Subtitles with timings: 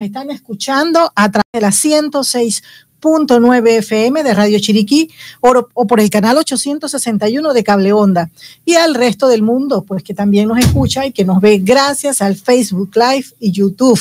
[0.00, 6.08] están escuchando a través de la 106.9 FM de Radio Chiriquí o, o, por el
[6.08, 8.30] canal 861 de Cable Onda
[8.64, 12.22] y al resto del mundo, pues que también nos escucha y que nos ve gracias
[12.22, 14.00] al Facebook Live y YouTube.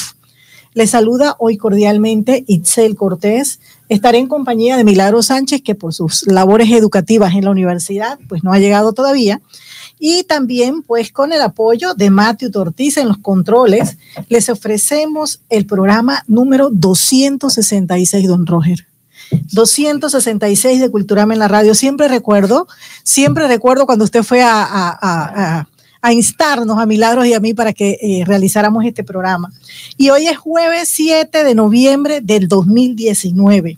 [0.76, 3.60] Les saluda hoy cordialmente Itzel Cortés.
[3.90, 8.44] Estaré en compañía de Milagro Sánchez, que por sus labores educativas en la universidad, pues
[8.44, 9.42] no ha llegado todavía
[10.00, 13.98] y también pues con el apoyo de Matthew Tortiz en los controles,
[14.30, 18.86] les ofrecemos el programa número 266, don Roger.
[19.32, 21.76] 266 de Culturama en la radio.
[21.76, 22.68] Siempre recuerdo,
[23.04, 25.68] siempre recuerdo cuando usted fue a
[26.12, 29.52] instarnos a Milagros y a mí para que eh, realizáramos este programa.
[29.98, 33.78] Y hoy es jueves 7 de noviembre del 2019.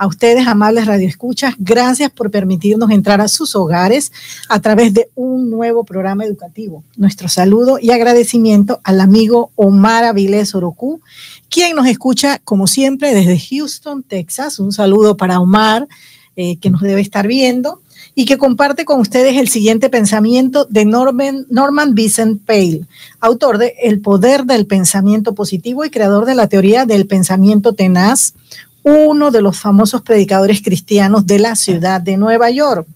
[0.00, 4.10] A ustedes, amables radioescuchas, gracias por permitirnos entrar a sus hogares
[4.48, 6.82] a través de un nuevo programa educativo.
[6.96, 11.02] Nuestro saludo y agradecimiento al amigo Omar Avilés Orocu,
[11.50, 14.58] quien nos escucha, como siempre, desde Houston, Texas.
[14.58, 15.86] Un saludo para Omar,
[16.34, 17.82] eh, que nos debe estar viendo
[18.20, 22.82] y que comparte con ustedes el siguiente pensamiento de Norman, Norman Vincent Pale,
[23.18, 28.34] autor de El poder del pensamiento positivo y creador de la teoría del pensamiento tenaz,
[28.82, 32.86] uno de los famosos predicadores cristianos de la ciudad de Nueva York.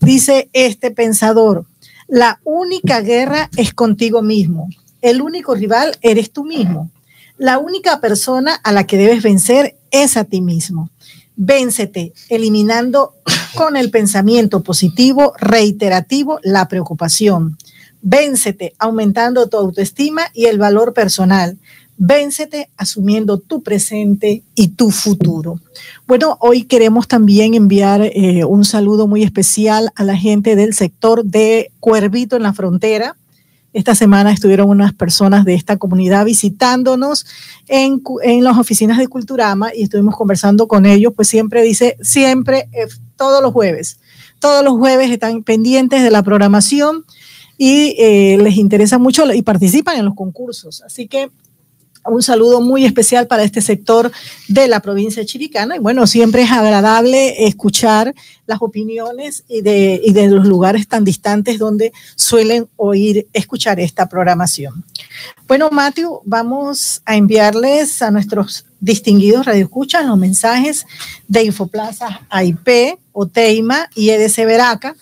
[0.00, 1.66] Dice este pensador,
[2.08, 4.70] la única guerra es contigo mismo,
[5.02, 6.90] el único rival eres tú mismo,
[7.36, 10.88] la única persona a la que debes vencer es a ti mismo.
[11.36, 13.14] Véncete eliminando
[13.54, 17.56] con el pensamiento positivo reiterativo la preocupación.
[18.02, 21.58] Véncete aumentando tu autoestima y el valor personal.
[21.96, 25.60] Véncete asumiendo tu presente y tu futuro.
[26.06, 31.24] Bueno, hoy queremos también enviar eh, un saludo muy especial a la gente del sector
[31.24, 33.16] de Cuervito en la frontera.
[33.74, 37.26] Esta semana estuvieron unas personas de esta comunidad visitándonos
[37.66, 42.68] en, en las oficinas de Culturama y estuvimos conversando con ellos, pues siempre dice, siempre,
[42.72, 43.98] eh, todos los jueves,
[44.38, 47.04] todos los jueves están pendientes de la programación
[47.58, 50.82] y eh, les interesa mucho y participan en los concursos.
[50.82, 51.30] Así que
[52.06, 54.10] un saludo muy especial para este sector
[54.48, 55.76] de la provincia de Chiricana.
[55.76, 58.14] Y bueno, siempre es agradable escuchar
[58.46, 64.08] las opiniones y de, y de los lugares tan distantes donde suelen oír, escuchar esta
[64.08, 64.84] programación.
[65.46, 70.86] Bueno, Matthew, vamos a enviarles a nuestros distinguidos radioescuchas los mensajes
[71.26, 74.94] de Infoplaza AIP, OTEIMA y EDC Veraca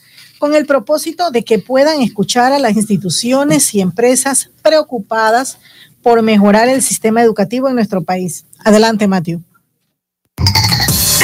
[0.43, 5.59] con el propósito de que puedan escuchar a las instituciones y empresas preocupadas
[6.03, 8.45] por mejorar el sistema educativo en nuestro país.
[8.65, 9.41] Adelante, Matthew.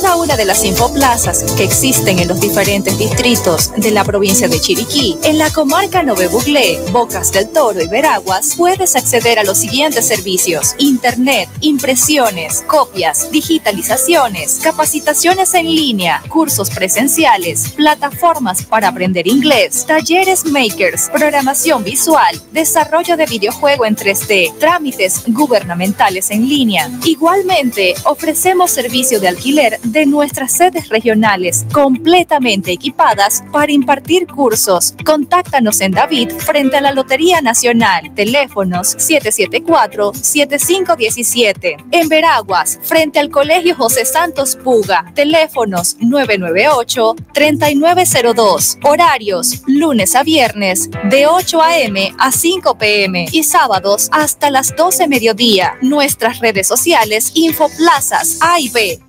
[0.00, 4.60] cada una de las infoplazas que existen en los diferentes distritos de la provincia de
[4.60, 9.56] Chiriquí, en la comarca Nove Buglé, Bocas del Toro y Veraguas, puedes acceder a los
[9.56, 19.86] siguientes servicios: Internet, impresiones, copias, digitalizaciones, capacitaciones en línea, cursos presenciales, plataformas para aprender inglés,
[19.86, 26.90] talleres makers, programación visual, desarrollo de videojuego en 3D, trámites gubernamentales en línea.
[27.04, 34.94] Igualmente, ofrecemos servicio de alquiler de nuestras sedes regionales completamente equipadas para impartir cursos.
[35.04, 38.12] Contáctanos en David frente a la Lotería Nacional.
[38.14, 41.84] Teléfonos 774-7517.
[41.90, 45.10] En Veraguas, frente al Colegio José Santos Puga.
[45.14, 48.78] Teléfonos 998-3902.
[48.82, 52.14] Horarios lunes a viernes de 8 a.m.
[52.18, 53.26] a 5 p.m.
[53.32, 55.76] y sábados hasta las 12 mediodía.
[55.82, 59.05] Nuestras redes sociales Infoplazas A y B.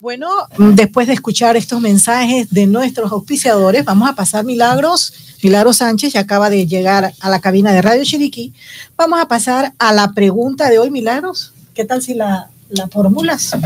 [0.00, 0.28] Bueno,
[0.58, 5.14] después de escuchar estos mensajes de nuestros auspiciadores, vamos a pasar Milagros.
[5.42, 8.52] Milagros Sánchez ya acaba de llegar a la cabina de Radio Chiriquí.
[8.96, 11.54] Vamos a pasar a la pregunta de hoy, Milagros.
[11.74, 13.56] ¿Qué tal si la las fórmulas.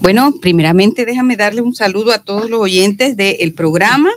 [0.00, 4.10] Bueno, primeramente déjame darle un saludo a todos los oyentes del programa.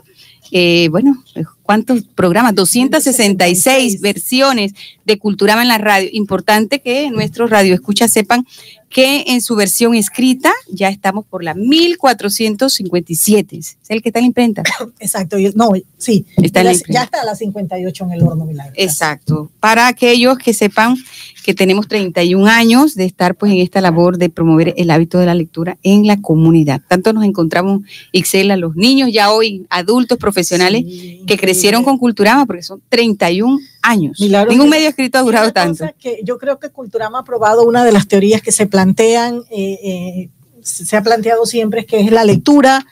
[0.51, 1.23] Eh, bueno,
[1.71, 2.53] ¿cuántos programas?
[2.53, 4.73] 266 versiones
[5.05, 6.09] de Culturama en la radio.
[6.11, 8.45] Importante que nuestros radioescuchas sepan
[8.91, 13.57] que en su versión escrita ya estamos por la 1457.
[13.57, 14.63] Es el que está en la imprenta.
[14.99, 16.25] Exacto, no, sí.
[16.35, 18.73] Está ya, ya está la 58 en el horno milagro.
[18.75, 19.49] Exacto.
[19.61, 20.97] Para aquellos que sepan
[21.43, 25.25] que tenemos 31 años de estar pues en esta labor de promover el hábito de
[25.25, 26.81] la lectura en la comunidad.
[26.87, 27.81] Tanto nos encontramos,
[28.11, 30.85] Ixela, los niños ya hoy adultos profesionales
[31.25, 34.19] que crecieron con Culturama porque son 31 años.
[34.19, 35.85] Ningún medio escrito ha durado tanto.
[35.99, 39.79] Que yo creo que Culturama ha probado una de las teorías que se plantean, eh,
[39.83, 40.29] eh,
[40.61, 42.85] se ha planteado siempre, que es la lectura.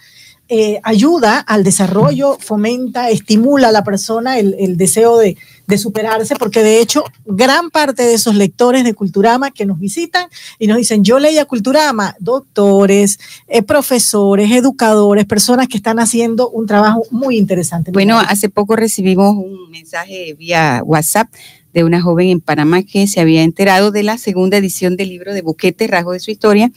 [0.47, 5.37] Eh, ayuda al desarrollo, fomenta, estimula a la persona el deseo de,
[5.69, 10.27] de superarse, porque de hecho gran parte de esos lectores de Culturama que nos visitan
[10.57, 16.65] y nos dicen, yo leía Culturama, doctores, eh, profesores, educadores, personas que están haciendo un
[16.65, 17.91] trabajo muy interesante.
[17.91, 21.27] Bueno, hace poco recibimos un mensaje vía WhatsApp
[21.73, 25.33] de una joven en Panamá que se había enterado de la segunda edición del libro
[25.33, 26.71] de Buquete, Rasgo de su historia,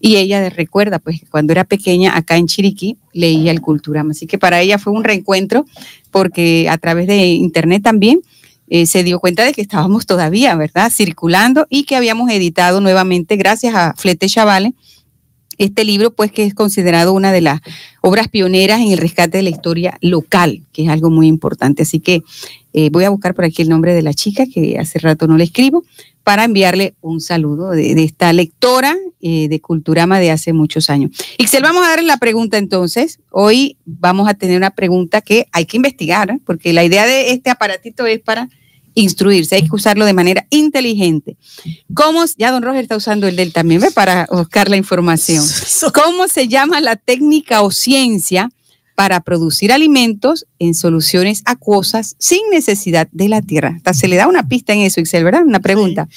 [0.00, 4.10] y ella recuerda, pues, cuando era pequeña acá en Chiriquí leía el Culturama.
[4.10, 5.64] Así que para ella fue un reencuentro
[6.10, 8.20] porque a través de internet también
[8.68, 13.36] eh, se dio cuenta de que estábamos todavía, ¿verdad?, circulando y que habíamos editado nuevamente,
[13.36, 14.74] gracias a Flete Chavale,
[15.58, 17.60] este libro, pues que es considerado una de las
[18.00, 21.82] obras pioneras en el rescate de la historia local, que es algo muy importante.
[21.82, 22.22] Así que
[22.76, 25.38] eh, voy a buscar por aquí el nombre de la chica, que hace rato no
[25.38, 25.84] le escribo,
[26.24, 31.12] para enviarle un saludo de, esta lectora eh, de Culturama de hace muchos años.
[31.38, 33.20] Ixel, vamos a darle la pregunta entonces.
[33.30, 36.40] Hoy vamos a tener una pregunta que hay que investigar, ¿eh?
[36.44, 38.48] porque la idea de este aparatito es para
[38.94, 41.36] instruirse, hay que usarlo de manera inteligente.
[41.94, 45.44] ¿Cómo, ya don Roger está usando el del también para buscar la información.
[45.94, 48.50] ¿Cómo se llama la técnica o ciencia
[48.94, 53.74] para producir alimentos en soluciones acuosas sin necesidad de la tierra?
[53.76, 55.44] Hasta se le da una pista en eso, Excel, ¿verdad?
[55.44, 56.08] Una pregunta.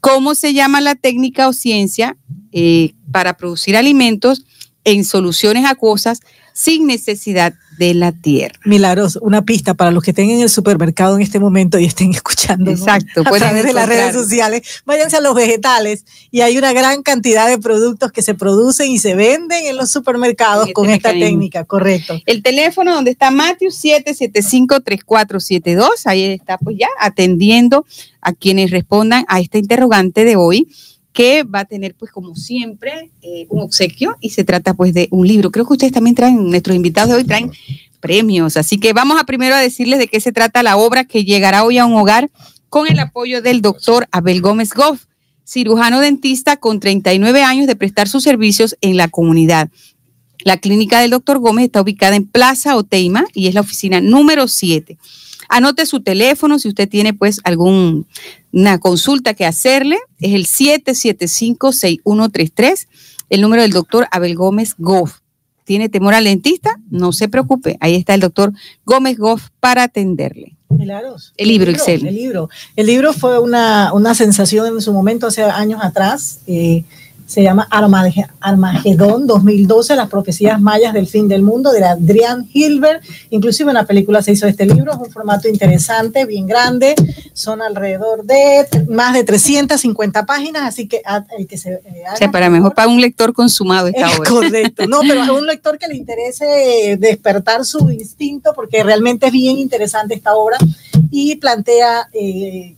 [0.00, 2.16] ¿Cómo se llama la técnica o ciencia
[2.52, 4.44] eh, para producir alimentos
[4.84, 6.20] en soluciones acuosas
[6.56, 8.54] sin necesidad de la tierra.
[8.64, 12.14] Milagros, una pista para los que estén en el supermercado en este momento y estén
[12.14, 12.70] escuchando.
[12.70, 17.02] Exacto, a través de las redes sociales, váyanse a los vegetales y hay una gran
[17.02, 21.10] cantidad de productos que se producen y se venden en los supermercados con, este esta
[21.10, 22.18] técnica, correcto.
[22.24, 27.84] El teléfono donde está Matthew 775-3472, ahí está pues ya atendiendo
[28.22, 30.68] a quienes respondan a esta interrogante de hoy
[31.16, 35.08] que va a tener, pues como siempre, eh, un obsequio y se trata pues de
[35.10, 35.50] un libro.
[35.50, 37.50] Creo que ustedes también traen, nuestros invitados de hoy traen
[38.00, 41.24] premios, así que vamos a primero a decirles de qué se trata la obra que
[41.24, 42.30] llegará hoy a un hogar
[42.68, 45.06] con el apoyo del doctor Abel Gómez Goff,
[45.42, 49.70] cirujano dentista con 39 años de prestar sus servicios en la comunidad.
[50.40, 54.48] La clínica del doctor Gómez está ubicada en Plaza Oteima y es la oficina número
[54.48, 54.98] 7.
[55.48, 58.04] Anote su teléfono si usted tiene pues alguna
[58.80, 59.98] consulta que hacerle.
[60.18, 62.88] Es el 775-6133,
[63.30, 65.20] el número del doctor Abel Gómez Goff.
[65.64, 66.78] ¿Tiene temor al dentista?
[66.90, 67.76] No se preocupe.
[67.80, 68.52] Ahí está el doctor
[68.84, 70.56] Gómez Goff para atenderle.
[71.36, 72.06] El, libro, Excel.
[72.06, 72.48] El libro.
[72.74, 76.40] El libro fue una, una sensación en su momento, hace años atrás.
[76.46, 76.84] Eh,
[77.26, 77.68] se llama
[78.40, 83.02] Armagedón 2012, las profecías mayas del fin del mundo, de Adrián Hilbert.
[83.30, 86.94] Inclusive una película se hizo de este libro, es un formato interesante, bien grande,
[87.32, 91.02] son alrededor de más de 350 páginas, así que
[91.36, 91.72] el que se...
[91.72, 94.30] Eh, o sea, para mejor para un lector consumado esta obra.
[94.30, 99.32] Correcto, no, pero a un lector que le interese despertar su instinto, porque realmente es
[99.32, 100.58] bien interesante esta obra
[101.10, 102.08] y plantea...
[102.12, 102.76] Eh,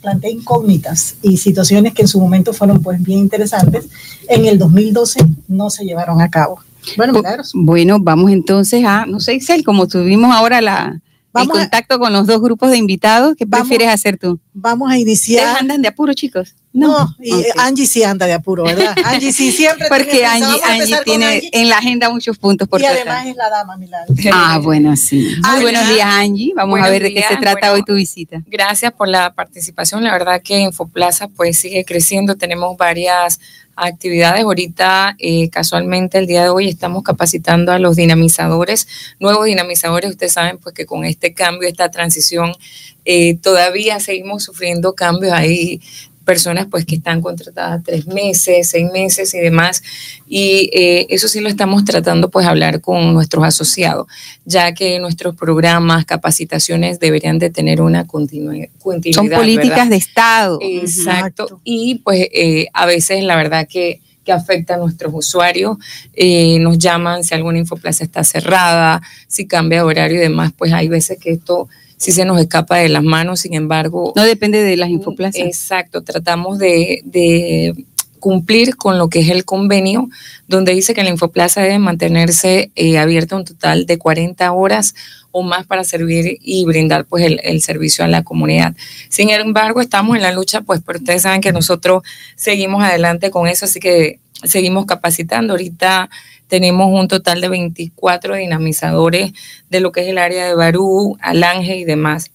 [0.00, 3.88] plantea incógnitas y situaciones que en su momento fueron pues bien interesantes,
[4.28, 6.60] en el 2012 no se llevaron a cabo.
[6.96, 7.52] Bueno, milagros.
[7.54, 11.00] Bueno, vamos entonces a, no sé, Excel, como tuvimos ahora la,
[11.34, 14.38] el contacto con los dos grupos de invitados, ¿qué prefieres hacer tú?
[14.52, 15.44] Vamos a iniciar.
[15.44, 16.54] ¿Ustedes andan de apuro, chicos?
[16.74, 18.96] No, y Angie sí anda de apuro, ¿verdad?
[19.04, 19.86] Angie sí siempre.
[19.88, 23.76] Porque Angie, Angie tiene en la agenda muchos puntos por Y además es la dama,
[23.76, 24.12] Milagro.
[24.32, 25.36] Ah, bueno, sí.
[25.52, 26.52] Muy buenos días, Angie.
[26.56, 28.42] Vamos a ver de qué se trata hoy tu visita.
[28.46, 30.02] Gracias por la participación.
[30.02, 32.34] La verdad que Infoplaza pues sigue creciendo.
[32.34, 33.38] Tenemos varias
[33.76, 34.42] actividades.
[34.42, 38.88] Ahorita, eh, casualmente, el día de hoy estamos capacitando a los dinamizadores,
[39.20, 40.10] nuevos dinamizadores.
[40.10, 42.52] Ustedes saben pues que con este cambio, esta transición,
[43.04, 45.80] eh, todavía seguimos sufriendo cambios ahí
[46.24, 49.82] personas pues que están contratadas tres meses, seis meses y demás.
[50.26, 54.06] Y eh, eso sí lo estamos tratando pues hablar con nuestros asociados,
[54.44, 58.68] ya que nuestros programas, capacitaciones deberían de tener una continuidad.
[59.12, 60.58] Son políticas de Estado.
[60.60, 61.60] Exacto.
[61.64, 65.76] Y pues eh, a veces la verdad que que afecta a nuestros usuarios.
[66.14, 70.72] Eh, nos llaman si alguna infoplaza está cerrada, si cambia de horario y demás, pues
[70.72, 74.12] hay veces que esto si se nos escapa de las manos, sin embargo...
[74.16, 75.40] No depende de las infoplazas.
[75.40, 77.74] Exacto, tratamos de,
[78.20, 80.08] cumplir con lo que es el convenio,
[80.48, 84.94] donde dice que la infoplaza debe mantenerse eh, abierta un total de 40 horas
[85.30, 88.74] o más para servir y brindar pues el, servicio a la comunidad.
[89.08, 92.02] Sin embargo, estamos en la lucha, pues, pero ustedes saben que nosotros
[92.36, 95.54] seguimos adelante con eso, así que seguimos capacitando.
[95.54, 96.08] Ahorita
[96.54, 99.32] tenemos un total de 24 dinamizadores
[99.70, 102.30] de lo que es el área de Barú, Alange y demás.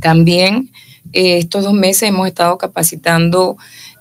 [0.00, 0.70] También
[1.12, 3.58] eh, estos dos meses hemos estado capacitando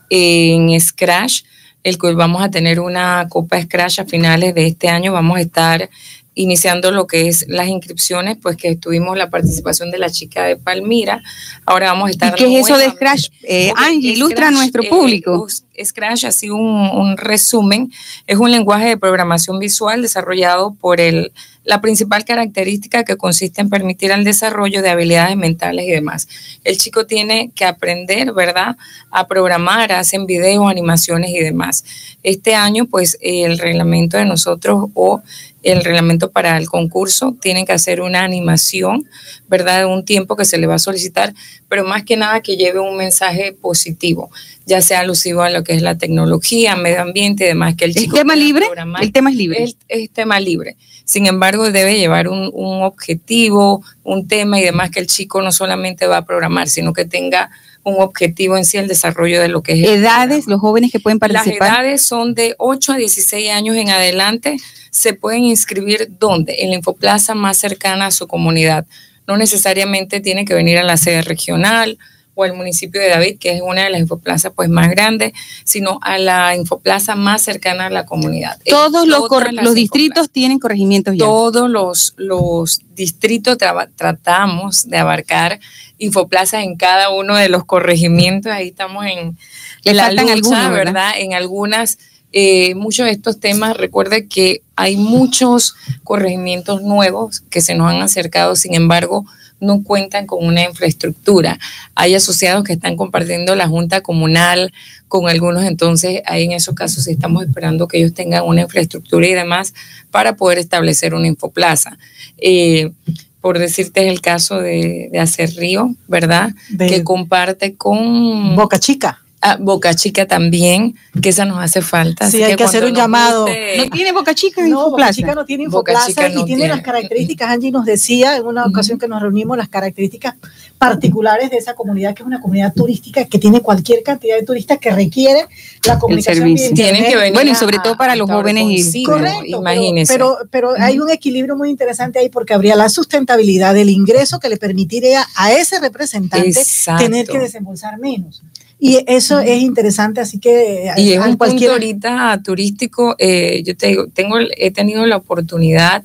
[0.09, 1.43] en Scratch,
[1.83, 5.11] el cual vamos a tener una Copa Scratch a finales de este año.
[5.11, 5.89] Vamos a estar
[6.33, 10.55] iniciando lo que es las inscripciones, pues que tuvimos la participación de la chica de
[10.55, 11.21] Palmira.
[11.65, 12.35] Ahora vamos a estar...
[12.35, 13.31] ¿Qué es eso de Scratch?
[13.43, 15.45] Eh, Angie, ilustra a nuestro eh, público.
[15.83, 17.91] Scratch, así un, un, resumen,
[18.27, 21.31] es un lenguaje de programación visual desarrollado por el,
[21.65, 26.27] la principal característica que consiste en permitir el desarrollo de habilidades mentales y demás.
[26.63, 28.77] El chico tiene que aprender, ¿verdad?,
[29.11, 31.83] a programar, hacen videos, animaciones y demás.
[32.23, 35.21] Este año, pues, el reglamento de nosotros o
[35.63, 39.09] el reglamento para el concurso tiene que hacer una animación,
[39.47, 41.33] ¿verdad?, un tiempo que se le va a solicitar,
[41.69, 44.29] pero más que nada que lleve un mensaje positivo
[44.65, 47.75] ya sea alusivo a lo que es la tecnología, medio ambiente y demás.
[47.75, 48.65] Que el, chico tema libre?
[48.99, 49.65] El tema es libre.
[49.87, 50.75] Es, tema libre.
[51.05, 56.07] Sin embargo, debe llevar un, objetivo, un tema y demás que el chico no solamente
[56.07, 57.51] va a programar, sino que tenga
[57.83, 59.87] un objetivo en sí, el desarrollo de lo que es.
[59.87, 61.69] ¿Edades, los jóvenes que pueden participar?
[61.69, 64.57] Las edades son de 8 a 16 años en adelante.
[64.89, 66.63] Se pueden inscribir ¿dónde?
[66.63, 68.87] En la infoplaza más cercana a su comunidad.
[69.27, 71.97] No necesariamente tiene que venir a la sede regional
[72.35, 75.31] o el municipio de David, que es una de las infoplazas pues más grandes,
[75.63, 78.59] sino a la infoplaza más cercana a la comunidad.
[78.65, 81.25] Todos los, los distritos tienen corregimientos ya.
[81.25, 83.57] Todos los, los distritos
[83.95, 85.59] tratamos de abarcar
[85.97, 88.51] infoplazas en cada uno de los corregimientos.
[88.51, 89.37] Ahí estamos en,
[89.85, 91.13] la lucha, ¿verdad?
[91.17, 91.97] En algunas...
[92.37, 95.73] Eh, muchos de estos temas, recuerde que hay muchos
[96.03, 99.25] corregimientos nuevos que se nos han acercado, sin embargo,
[99.61, 101.57] no cuentan con una infraestructura.
[101.95, 104.73] Hay asociados que están compartiendo la junta comunal
[105.07, 109.33] con algunos, entonces ahí en esos casos estamos esperando que ellos tengan una infraestructura y
[109.33, 109.73] demás
[110.11, 111.97] para poder establecer una infoplaza.
[112.37, 112.91] Eh,
[113.39, 116.49] por decirte es el caso de, de Hacer Río, ¿verdad?
[116.77, 118.57] que comparte con...
[118.57, 119.21] Boca Chica.
[119.59, 122.29] Boca Chica también, que esa nos hace falta.
[122.29, 123.47] Sí, hay que, hacer un llamado.
[123.47, 127.71] ¿No tiene Boca Chica No, Boca Chica no tiene Infoplaza y tiene, las características, Angie
[127.71, 130.35] nos decía en una ocasión que nos reunimos, las características
[130.77, 134.79] particulares de esa comunidad, que es una comunidad turística que tiene cualquier cantidad de turistas
[134.79, 135.47] que requiere
[135.85, 136.55] la comunicación.
[136.73, 138.95] Tienen que venir bueno, y sobre todo para los jóvenes.
[138.95, 140.13] Y, correcto, imagínense.
[140.13, 144.49] Pero, pero, hay un equilibrio muy interesante ahí porque habría la sustentabilidad del ingreso que
[144.49, 146.61] le permitiría a ese representante
[146.97, 148.41] tener que desembolsar menos.
[148.79, 150.91] Y eso es interesante, así que...
[150.97, 156.03] Y es un punto ahorita turístico, eh, yo te digo, tengo, he tenido la oportunidad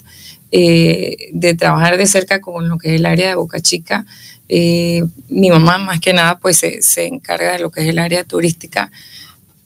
[0.53, 4.07] eh, de trabajar de cerca con lo que es el área de Boca Chica.
[4.49, 8.00] Eh, mi mamá más que nada pues se, se, encarga de lo que es el
[8.00, 8.91] área turística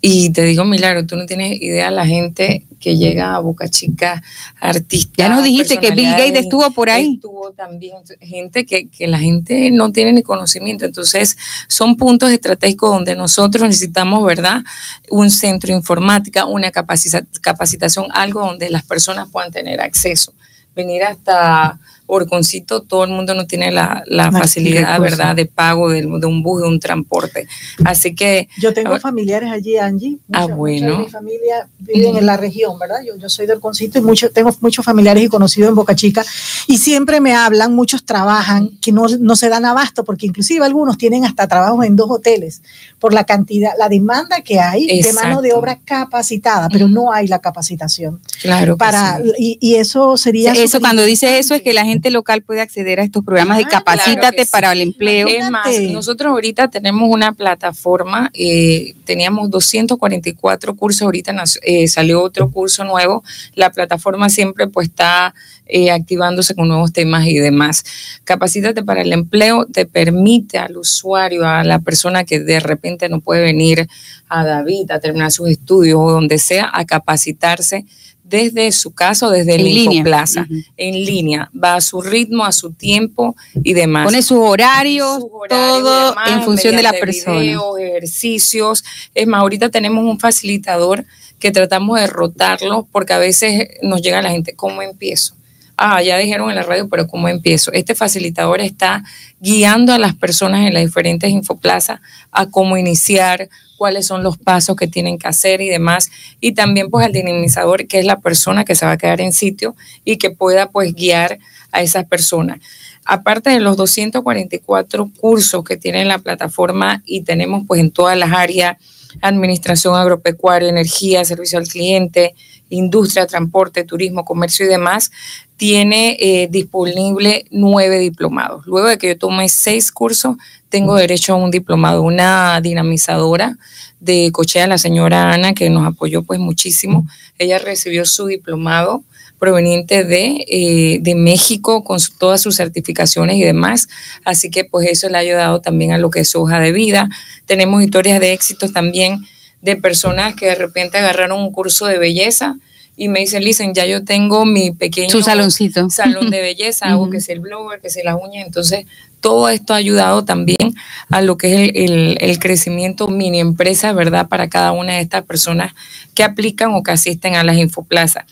[0.06, 4.22] y te digo, Milagro, tú no tienes idea la gente que llega a Boca Chica,
[4.60, 5.14] artistas.
[5.16, 7.14] Ya nos dijiste que Bill Gates estuvo por ahí.
[7.14, 10.84] Estuvo también gente que, que, la gente no tiene ni conocimiento.
[10.84, 14.62] Entonces, son puntos estratégicos donde nosotros necesitamos, ¿verdad?
[15.08, 20.34] Un centro de informática, una capacitación, algo donde las personas puedan tener acceso.
[20.76, 26.02] Venir hasta Orconcito, todo el mundo no tiene la, la facilidad, ¿verdad?, de pago de,
[26.02, 27.48] de, un bus, de un transporte.
[27.84, 28.48] Así que...
[28.58, 30.18] Yo tengo familiares allí, Angie.
[30.32, 30.98] ah, bueno.
[30.98, 32.98] mi familia viven en la región, ¿verdad?
[33.06, 36.24] Yo, yo soy de Orconcito y mucho, tengo muchos familiares y conocidos en Boca Chica
[36.66, 40.98] y siempre me hablan, muchos trabajan, que no, no se dan abasto, porque inclusive algunos
[40.98, 42.62] tienen hasta trabajos en dos hoteles
[42.98, 47.26] por la cantidad, la demanda que hay de mano de obra capacitada, pero no hay
[47.26, 48.20] la capacitación.
[48.40, 48.76] Claro.
[48.76, 50.52] Para, y, y, eso sería...
[50.52, 53.64] Eso, cuando dice eso es que la gente local puede acceder a estos programas de
[53.64, 55.28] Capacítate para el empleo.
[55.28, 62.50] Es más, nosotros ahorita tenemos una plataforma, eh, teníamos 244 cursos, ahorita eh, salió otro
[62.50, 63.22] curso nuevo,
[63.54, 65.34] la plataforma siempre pues está
[65.66, 67.84] eh, activándose con nuevos temas y demás.
[68.24, 73.20] Capacítate para el empleo te permite al usuario, a la persona que de repente no
[73.20, 73.88] puede venir
[74.28, 77.86] a David a terminar sus estudios o donde sea, a capacitarse
[78.34, 81.50] desde su casa desde el Infoplaza, en línea.
[81.54, 84.06] Va a su ritmo, a su tiempo y demás.
[84.06, 87.38] Pone sus horarios, todo en función de la persona.
[87.38, 88.84] Videos, ejercicios.
[89.14, 91.04] Es más, ahorita tenemos un facilitador
[91.38, 95.34] que tratamos de rotarlo porque a veces nos llega la gente, ¿cómo empiezo?
[95.76, 97.72] Ah, ya dijeron en la radio, pero ¿cómo empiezo?
[97.72, 99.04] Este facilitador está
[99.40, 102.00] guiando a las personas en las diferentes infoplazas
[102.30, 106.10] a cómo iniciar, cuáles son los pasos que tienen que hacer y demás.
[106.40, 109.32] Y también pues el dinamizador, que es la persona que se va a quedar en
[109.32, 111.38] sitio y que pueda pues guiar
[111.72, 112.60] a esas personas.
[113.04, 118.32] Aparte de los 244 cursos que tiene la plataforma y tenemos pues en todas las
[118.32, 118.78] áreas,
[119.20, 122.34] administración agropecuaria, energía, servicio al cliente,
[122.70, 125.10] industria, transporte, turismo, comercio y demás,
[125.56, 128.66] tiene eh, disponible nueve diplomados.
[128.66, 130.36] Luego de que yo tomé seis cursos,
[130.68, 133.56] tengo derecho a un diplomado, una dinamizadora
[134.00, 137.06] de Cochea, la señora Ana, que nos apoyó pues muchísimo.
[137.38, 139.04] Ella recibió su diplomado
[139.38, 143.88] proveniente de, eh, de México con todas sus certificaciones y demás.
[144.24, 146.72] Así que pues eso le ha ayudado también a lo que es su hoja de
[146.72, 147.08] vida.
[147.46, 149.24] Tenemos historias de éxito también
[149.62, 152.56] de personas que de repente agarraron un curso de belleza
[152.96, 155.90] y me dicen, dicen, ya yo tengo mi pequeño Su saloncito.
[155.90, 158.46] salón de belleza, hago que sea el blogger, que sea las uñas.
[158.46, 158.86] Entonces,
[159.20, 160.74] todo esto ha ayudado también
[161.10, 164.28] a lo que es el, el, crecimiento mini empresa, ¿verdad?
[164.28, 165.74] Para cada una de estas personas
[166.14, 168.26] que aplican o que asisten a las infoplazas.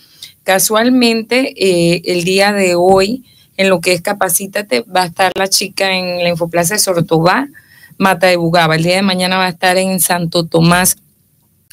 [0.45, 3.25] Casualmente, eh, el día de hoy,
[3.57, 7.49] en lo que es Capacítate, va a estar la chica en la infoplaza de Sortobá,
[7.99, 8.77] Mata de Bugaba.
[8.77, 10.97] El día de mañana va a estar en Santo Tomás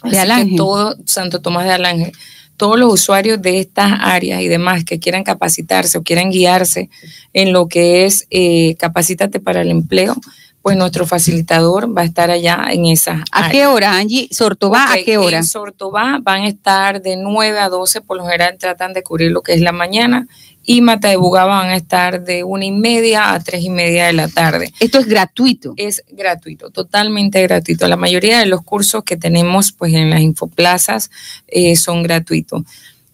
[0.04, 0.56] de Alange.
[0.56, 2.12] Todo Santo Tomás de Alange
[2.60, 6.90] todos los usuarios de estas áreas y demás que quieran capacitarse o quieran guiarse
[7.34, 10.16] en lo que es eh, Capacítate para el empleo,
[10.62, 13.24] pues nuestro facilitador va a estar allá en esa.
[13.32, 14.28] ¿A qué hora, Angie?
[14.32, 15.38] ¿Sortobá a qué hora?
[15.38, 19.32] En Sortobá van a estar de 9 a 12, por lo general tratan de cubrir
[19.32, 20.28] lo que es la mañana
[20.72, 24.06] y Mata de Bugaba van a estar de una y media a tres y media
[24.06, 24.72] de la tarde.
[24.80, 25.74] ¿Esto es gratuito?
[25.78, 27.88] Es gratuito, totalmente gratuito.
[27.88, 31.10] La mayoría de los cursos que tenemos pues en las infoplazas
[31.48, 32.62] eh, son gratuitos.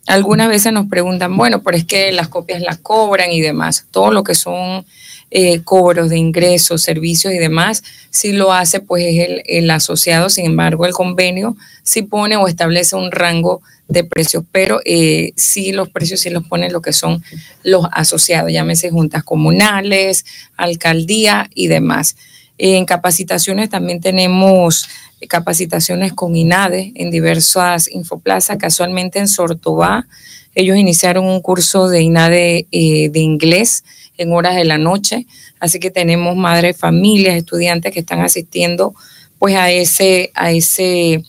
[0.05, 3.87] Algunas veces nos preguntan, bueno, pero es que las copias las cobran y demás.
[3.89, 4.85] Todo lo que son
[5.31, 10.29] eh, cobros de ingresos, servicios y demás, si lo hace pues es el, asociado.
[10.29, 15.71] Sin embargo, el convenio sí pone o establece un rango de precios, pero eh, sí
[15.71, 17.23] los precios sí los ponen lo que son
[17.63, 20.25] los asociados, llámese juntas comunales,
[20.57, 22.15] alcaldía y demás.
[22.57, 24.87] En capacitaciones también tenemos
[25.27, 30.07] capacitaciones con INADE en diversas infoplazas, casualmente en Sortobá.
[30.53, 33.83] Ellos iniciaron un curso de INADE eh, de inglés
[34.17, 35.25] en horas de la noche,
[35.59, 38.93] así que tenemos madres, familias, estudiantes que están asistiendo
[39.39, 41.23] pues a ese, a ese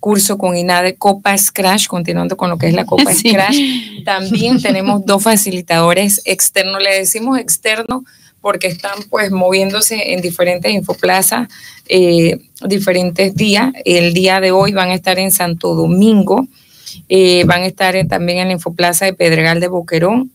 [0.00, 3.56] curso con INADE Copa Scratch, continuando con lo que es la Copa Scratch.
[4.04, 8.02] También tenemos dos facilitadores externos, le decimos externos
[8.40, 11.48] porque están pues moviéndose en diferentes infoplazas,
[11.88, 13.72] eh, diferentes días.
[13.84, 16.48] El día de hoy van a estar en Santo Domingo,
[17.08, 20.32] eh, van a estar también en la infoplaza de Pedregal de Boquerón,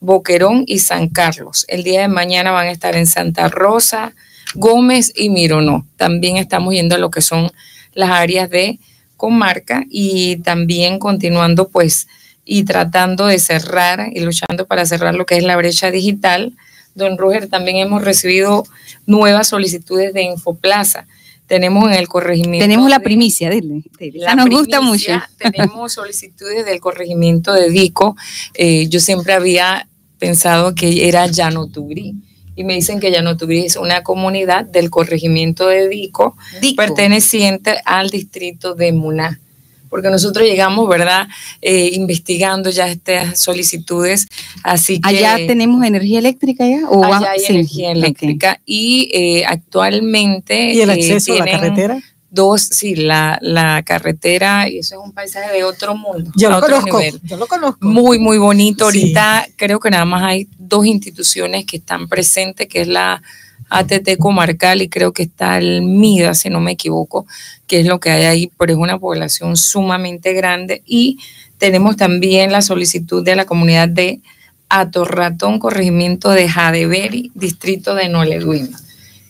[0.00, 1.64] Boquerón y San Carlos.
[1.68, 4.14] El día de mañana van a estar en Santa Rosa,
[4.54, 5.86] Gómez y Mironó.
[5.96, 7.50] También estamos yendo a lo que son
[7.94, 8.78] las áreas de
[9.16, 12.06] comarca y también continuando pues
[12.44, 16.54] y tratando de cerrar y luchando para cerrar lo que es la brecha digital.
[16.94, 18.64] Don Roger, también hemos recibido
[19.06, 21.06] nuevas solicitudes de Infoplaza.
[21.48, 22.62] Tenemos en el corregimiento.
[22.62, 23.82] Tenemos la primicia, dile.
[24.14, 25.12] La nos gusta mucho.
[25.38, 28.16] Tenemos solicitudes del corregimiento de DICO.
[28.54, 32.14] Eh, yo siempre había pensado que era Llano Tugrí
[32.54, 36.36] y me dicen que ya no tuviese una comunidad del corregimiento de Dico,
[36.76, 39.40] perteneciente al distrito de Muná.
[39.88, 41.28] Porque nosotros llegamos, ¿verdad?
[41.60, 44.28] Eh, investigando ya estas solicitudes,
[44.62, 45.08] así que...
[45.08, 46.88] ¿Allá tenemos energía eléctrica ya?
[46.88, 50.72] ¿O allá hay energía eléctrica y eh, actualmente...
[50.72, 52.02] ¿Y el acceso a la carretera?
[52.30, 56.30] Dos, sí, la, la carretera, y eso es un paisaje de otro mundo.
[56.36, 57.78] Yo lo conozco, yo lo conozco.
[57.80, 58.84] Muy, muy bonito.
[58.84, 63.22] Ahorita creo que nada más hay dos instituciones que están presentes, que es la
[63.68, 67.26] ATT comarcal y creo que está el MIDA, si no me equivoco,
[67.66, 70.82] que es lo que hay ahí, pero es una población sumamente grande.
[70.86, 71.18] Y
[71.58, 74.20] tenemos también la solicitud de la comunidad de
[74.68, 78.78] Atorratón, corregimiento de Jadeveri, distrito de Noleduima,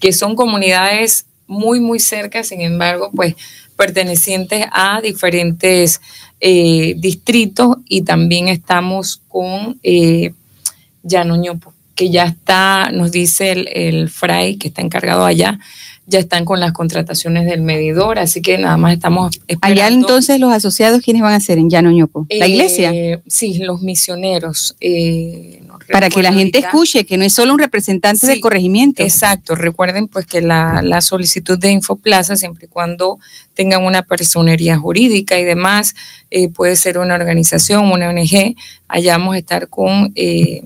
[0.01, 3.35] que son comunidades muy, muy cerca, sin embargo, pues
[3.77, 6.01] pertenecientes a diferentes
[6.41, 10.35] eh, distritos y también estamos con eh,
[11.05, 15.59] Llanoñopo, que ya está, nos dice el, el FRAI que está encargado allá,
[16.07, 19.83] ya están con las contrataciones del medidor, así que nada más estamos esperando.
[19.83, 22.25] Allá entonces los asociados, ¿quiénes van a ser en Llano Ñopo?
[22.31, 22.93] ¿La Eh, iglesia?
[23.27, 24.77] Sí, los misioneros.
[24.81, 28.41] eh, no Para que la gente escuche que no es solo un representante Sí, del
[28.41, 29.03] corregimiento.
[29.03, 33.19] Exacto, recuerden pues que la, la solicitud de Infoplaza, siempre y cuando
[33.55, 35.95] tengan una personería jurídica y demás,
[36.31, 38.55] eh, puede ser una organización, una ONG,
[38.87, 40.63] allá vamos a estar con eh,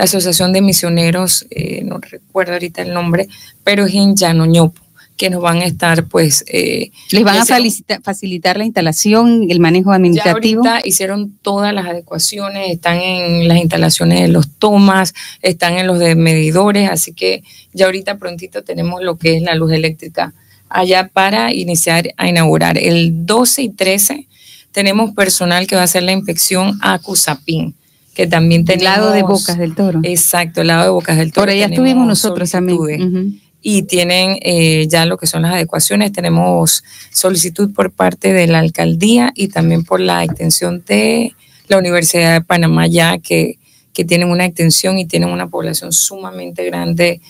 [0.00, 3.28] la Asociación de Misioneros, eh, no recuerdo ahorita el nombre,
[3.64, 4.80] pero es en Llanoñopo,
[5.18, 6.42] que nos van a estar pues...
[6.48, 10.62] eh, Les van ya a sea- facilita- facilitar la instalación, el manejo ya administrativo.
[10.66, 15.98] ahorita hicieron todas las adecuaciones, están en las instalaciones de los tomas, están en los
[15.98, 17.42] de medidores, así que
[17.74, 20.32] ya ahorita prontito tenemos lo que es la luz eléctrica
[20.70, 22.78] allá para iniciar a inaugurar.
[22.78, 24.26] El 12 y 13
[24.72, 27.74] tenemos personal que va a hacer la inspección a Cusapín,
[28.14, 28.84] que también tenemos...
[28.84, 30.00] lado de Bocas del Toro.
[30.02, 31.46] Exacto, el lado de Bocas del Toro.
[31.46, 33.40] Por allá estuvimos nosotros también.
[33.62, 36.12] y tienen eh, ya lo que son las adecuaciones.
[36.12, 41.34] Tenemos solicitud por parte de la alcaldía y también por la extensión de
[41.68, 43.58] la Universidad de Panamá, ya que,
[43.92, 47.20] que tienen una extensión y tienen una población sumamente grande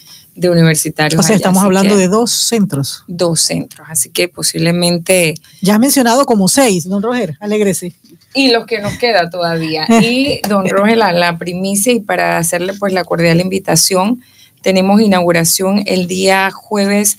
[0.40, 1.18] de universitarios.
[1.20, 1.37] O sea, allá.
[1.37, 3.05] estamos Así hablando de dos centros.
[3.07, 7.92] dos centros, así que posiblemente Ya has mencionado como seis, don Roger, alégrese.
[8.35, 9.87] y los que nos queda todavía.
[10.03, 14.22] Y don Roger, la, la primicia y para hacerle pues la cordial invitación,
[14.62, 17.18] tenemos inauguración el día jueves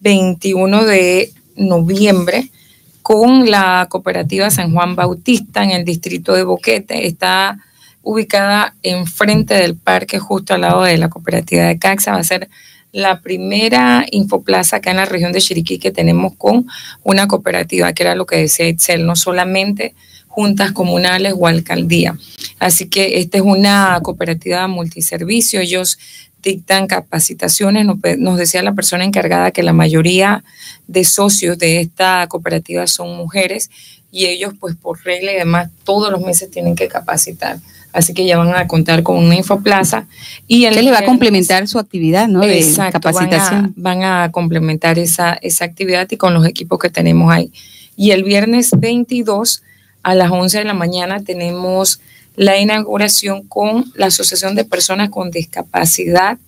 [0.00, 2.50] 21 de noviembre
[3.02, 7.06] con la cooperativa San Juan Bautista en el distrito de Boquete.
[7.06, 7.58] Está
[8.02, 12.12] ubicada enfrente del parque, justo al lado de la cooperativa de Caxa.
[12.12, 12.48] Va a ser
[12.92, 16.66] la primera infoplaza acá en la región de Chiriquí que tenemos con
[17.04, 19.94] una cooperativa, que era lo que decía Itzel, no solamente
[20.26, 22.16] juntas comunales o alcaldía.
[22.58, 25.60] Así que esta es una cooperativa multiservicio.
[25.60, 25.98] Ellos
[26.42, 27.86] dictan capacitaciones.
[28.18, 30.44] Nos decía la persona encargada que la mayoría
[30.86, 33.70] de socios de esta cooperativa son mujeres
[34.12, 37.58] y ellos, pues por regla y demás, todos los meses tienen que capacitar.
[37.92, 40.06] Así que ya van a contar con una infoplaza.
[40.46, 42.40] Y el Que le va a complementar su actividad, ¿no?
[42.40, 43.74] De Exacto, capacitación.
[43.76, 47.52] Van a, van a complementar esa, esa actividad y con los equipos que tenemos ahí.
[47.96, 49.62] Y el viernes 22
[50.02, 52.00] a las 11 de la mañana tenemos
[52.36, 56.38] la inauguración con la Asociación de Personas con Discapacidad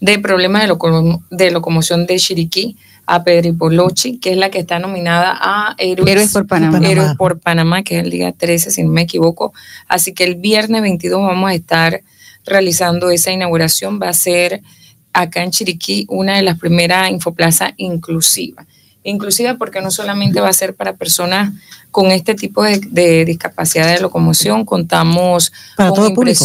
[0.00, 5.38] de Problemas de, de Locomoción de Chiriquí, a Pedripolochi, que es la que está nominada
[5.40, 6.78] a Héroes, Héroes por Panamá.
[6.86, 9.52] Héroes por Panamá, que es el día 13, si no me equivoco.
[9.86, 12.02] Así que el viernes 22 vamos a estar
[12.44, 14.00] realizando esa inauguración.
[14.02, 14.60] Va a ser
[15.12, 18.66] acá en Chiriquí una de las primeras infoplazas inclusivas.
[19.04, 21.52] Inclusiva porque no solamente va a ser para personas
[21.92, 26.44] con este tipo de, de discapacidad de locomoción, contamos Para con público.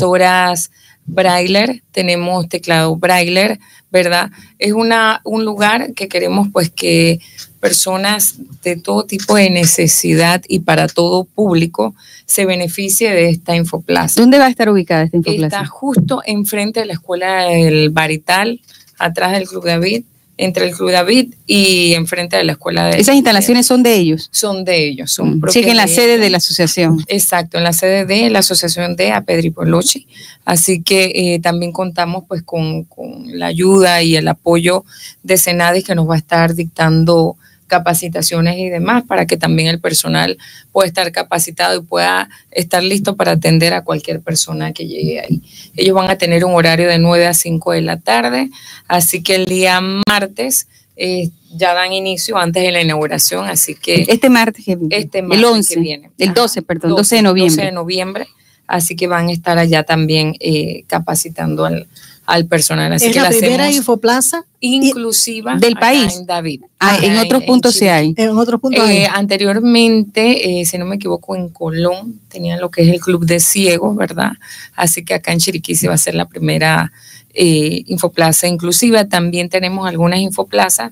[1.05, 3.59] Brailler, tenemos teclado Brailler,
[3.91, 4.31] ¿verdad?
[4.59, 7.19] Es una, un lugar que queremos pues que
[7.59, 11.93] personas de todo tipo de necesidad y para todo público
[12.25, 14.19] se beneficie de esta infoplaza.
[14.19, 15.57] ¿Dónde va a estar ubicada esta infoplaza?
[15.57, 18.61] Está justo enfrente de la escuela del Barital,
[18.97, 20.03] atrás del Club David,
[20.41, 22.99] entre el Club David y enfrente de la escuela de...
[22.99, 24.27] Esas instalaciones son de ellos.
[24.31, 27.03] son de ellos, son Sí, propias que en la de sede de la asociación.
[27.07, 30.07] Exacto, en la sede de la Asociación de Apedripolochi.
[30.43, 34.83] Así que eh, también contamos pues con, con la ayuda y el apoyo
[35.21, 37.37] de Senadis que nos va a estar dictando
[37.71, 40.37] capacitaciones y demás para que también el personal
[40.73, 45.41] pueda estar capacitado y pueda estar listo para atender a cualquier persona que llegue ahí.
[45.75, 48.49] Ellos van a tener un horario de 9 a 5 de la tarde,
[48.87, 54.05] así que el día martes eh, ya dan inicio antes de la inauguración, así que
[54.07, 56.09] Este martes, que- este el martes 11, que viene.
[56.17, 56.41] el Ajá.
[56.41, 57.55] 12, perdón, 12 de noviembre.
[57.55, 58.27] 12 de noviembre.
[58.67, 61.87] Así que van a estar allá también eh, capacitando al-
[62.25, 62.93] al personal.
[62.93, 66.17] Así es la, primera infoplaza inclusiva del país.
[66.17, 66.61] En David.
[66.79, 68.13] Ah, en otros puntos se hay.
[68.17, 72.83] En otros puntos eh, Anteriormente, eh, si no me equivoco, en Colón tenían lo que
[72.83, 74.33] es el Club de Ciegos, ¿verdad?
[74.75, 76.91] Así que acá en Chiriquí se va a ser la primera
[77.33, 79.05] eh, infoplaza inclusiva.
[79.05, 80.91] También tenemos algunas infoplazas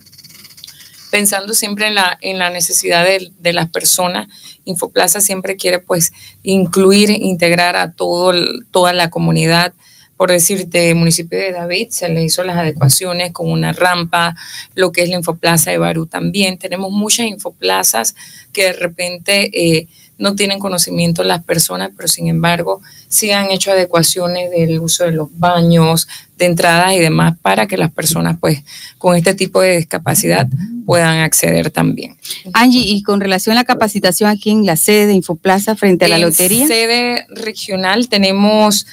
[1.11, 4.27] pensando siempre en la, en la necesidad de, de, las personas.
[4.65, 6.11] Infoplaza siempre quiere pues
[6.43, 8.33] incluir, integrar a todo,
[8.71, 9.73] toda la comunidad
[10.19, 14.35] por decirte, el municipio de David se le hizo las adecuaciones con una rampa,
[14.75, 16.57] lo que es la infoplaza de Barú también.
[16.57, 18.15] Tenemos muchas infoplazas
[18.51, 19.87] que de repente eh,
[20.19, 25.13] no tienen conocimiento las personas, pero sin embargo sí han hecho adecuaciones del uso de
[25.13, 28.63] los baños, de entradas y demás para que las personas pues
[28.97, 30.47] con este tipo de discapacidad
[30.85, 32.17] puedan acceder también.
[32.53, 36.07] Angie, y con relación a la capacitación aquí en la sede de Infoplaza frente a
[36.09, 36.67] la lotería.
[36.67, 38.85] sede regional tenemos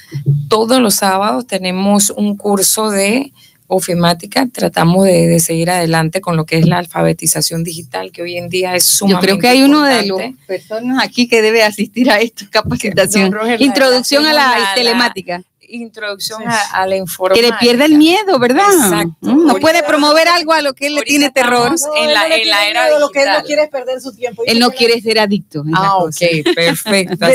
[0.47, 3.33] todos los sábados tenemos un curso de
[3.67, 8.49] ofimática, tratamos de, seguir adelante con lo que es la alfabetización digital, que hoy en
[8.49, 12.09] día es sumamente Yo creo que hay uno de los personas aquí que debe asistir
[12.09, 13.35] a esta capacitación.
[13.59, 17.45] Introducción a la, telemática introducción a, la información.
[17.45, 18.65] Que le pierda el miedo, ¿verdad?
[18.71, 19.15] Exacto.
[19.21, 21.75] Mm, no puede promover algo a lo que él le tiene terror.
[21.97, 24.43] en la, en la era lo que él no quiere es perder su tiempo.
[24.45, 25.63] Él no quiere ser adicto.
[25.73, 26.15] Ah, ok,
[26.55, 27.25] perfecto.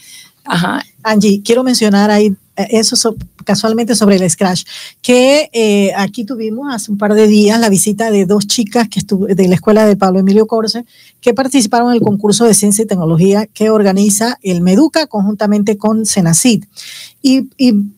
[0.46, 0.84] Ajá.
[1.04, 4.64] Angie, quiero mencionar ahí eh, eso casualmente sobre el Scratch,
[5.02, 9.02] que eh, aquí tuvimos hace un par de días la visita de dos chicas que
[9.36, 10.84] de la escuela de Pablo Emilio Corse,
[11.22, 16.06] que participaron en el concurso de ciencia y tecnología que organiza el Meduca conjuntamente con
[16.06, 16.66] Senacid.
[17.22, 17.50] Y,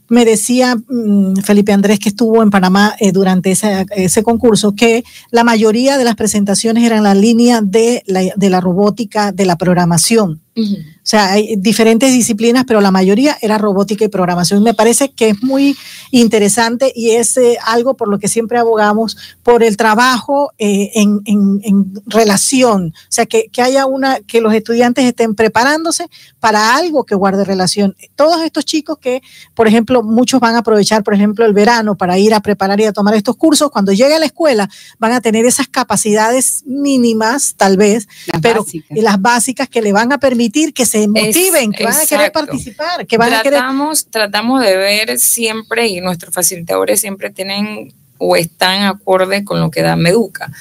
[0.09, 5.03] me decía mm, Felipe Andrés, que estuvo en Panamá eh, durante ese, ese, concurso, que
[5.31, 9.57] la mayoría de las presentaciones eran la línea de la, de la robótica, de la
[9.57, 10.41] programación.
[10.59, 14.63] O sea, hay diferentes disciplinas, pero la mayoría era robótica y programación.
[14.63, 15.77] Me parece que es muy
[16.09, 21.21] interesante y es eh, algo por lo que siempre abogamos, por el trabajo eh, en,
[21.25, 22.93] en, en, relación.
[22.95, 26.07] O sea, que, que, haya una, que los estudiantes estén preparándose
[26.39, 27.95] para algo que guarde relación.
[28.15, 29.21] Todos estos chicos que,
[29.53, 32.86] por ejemplo, muchos van a aprovechar, por ejemplo, el verano para ir a preparar y
[32.86, 37.55] a tomar estos cursos, cuando llegue a la escuela van a tener esas capacidades mínimas,
[37.55, 38.07] tal vez,
[38.41, 42.31] pero las básicas que le van a permitir que se motiven, que van a querer
[42.31, 44.12] participar, que van tratamos, a querer...
[44.12, 49.81] Tratamos de ver siempre, y nuestros facilitadores siempre tienen o están acorde con lo que
[49.81, 50.51] da Meduca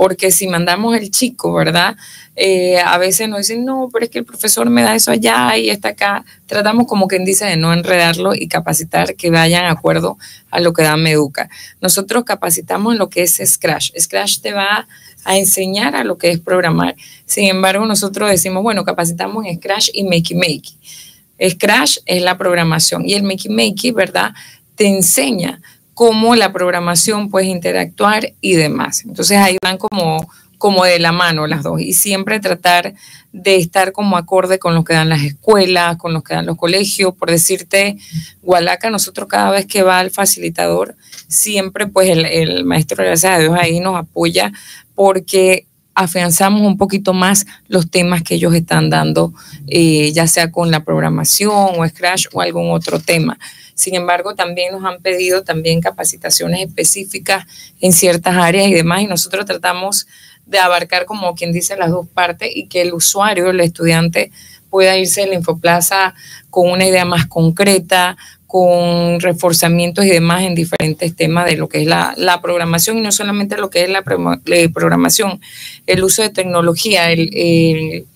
[0.00, 1.94] porque si mandamos el chico, ¿verdad?
[2.34, 5.58] Eh, a veces nos dicen, no, pero es que el profesor me da eso allá
[5.58, 6.24] y está acá.
[6.46, 10.16] Tratamos como quien dice de no enredarlo y capacitar que vayan de acuerdo
[10.50, 11.50] a lo que da Meduca.
[11.82, 13.90] Nosotros capacitamos en lo que es Scratch.
[14.00, 14.88] Scratch te va
[15.26, 16.96] a enseñar a lo que es programar.
[17.26, 21.50] Sin embargo, nosotros decimos, bueno, capacitamos en Scratch y Makey Makey.
[21.50, 24.32] Scratch es la programación y el Makey Makey, ¿verdad?
[24.76, 25.60] Te enseña
[26.00, 29.04] cómo la programación puede interactuar y demás.
[29.04, 32.94] Entonces ahí van como, como de la mano las dos y siempre tratar
[33.32, 36.56] de estar como acorde con lo que dan las escuelas, con lo que dan los
[36.56, 37.14] colegios.
[37.14, 37.98] Por decirte,
[38.40, 40.96] Gualaca, nosotros cada vez que va al facilitador,
[41.28, 44.52] siempre pues el, maestro, gracias a Dios, ahí nos apoya
[44.94, 49.34] porque afianzamos un poquito más los temas que ellos están dando,
[49.66, 53.38] eh, ya sea con la programación o Scratch o algún otro tema.
[53.80, 57.46] Sin embargo, también nos han pedido también capacitaciones específicas
[57.80, 60.06] en ciertas áreas y demás, y nosotros tratamos
[60.44, 64.32] de abarcar, como quien dice, las dos partes y que el usuario, el estudiante,
[64.68, 66.14] pueda irse de la Infoplaza
[66.50, 71.80] con una idea más concreta, con reforzamientos y demás en diferentes temas de lo que
[71.80, 75.40] es la, programación y no solamente lo que es la programación,
[75.86, 77.10] el uso de tecnología.
[77.12, 78.06] El,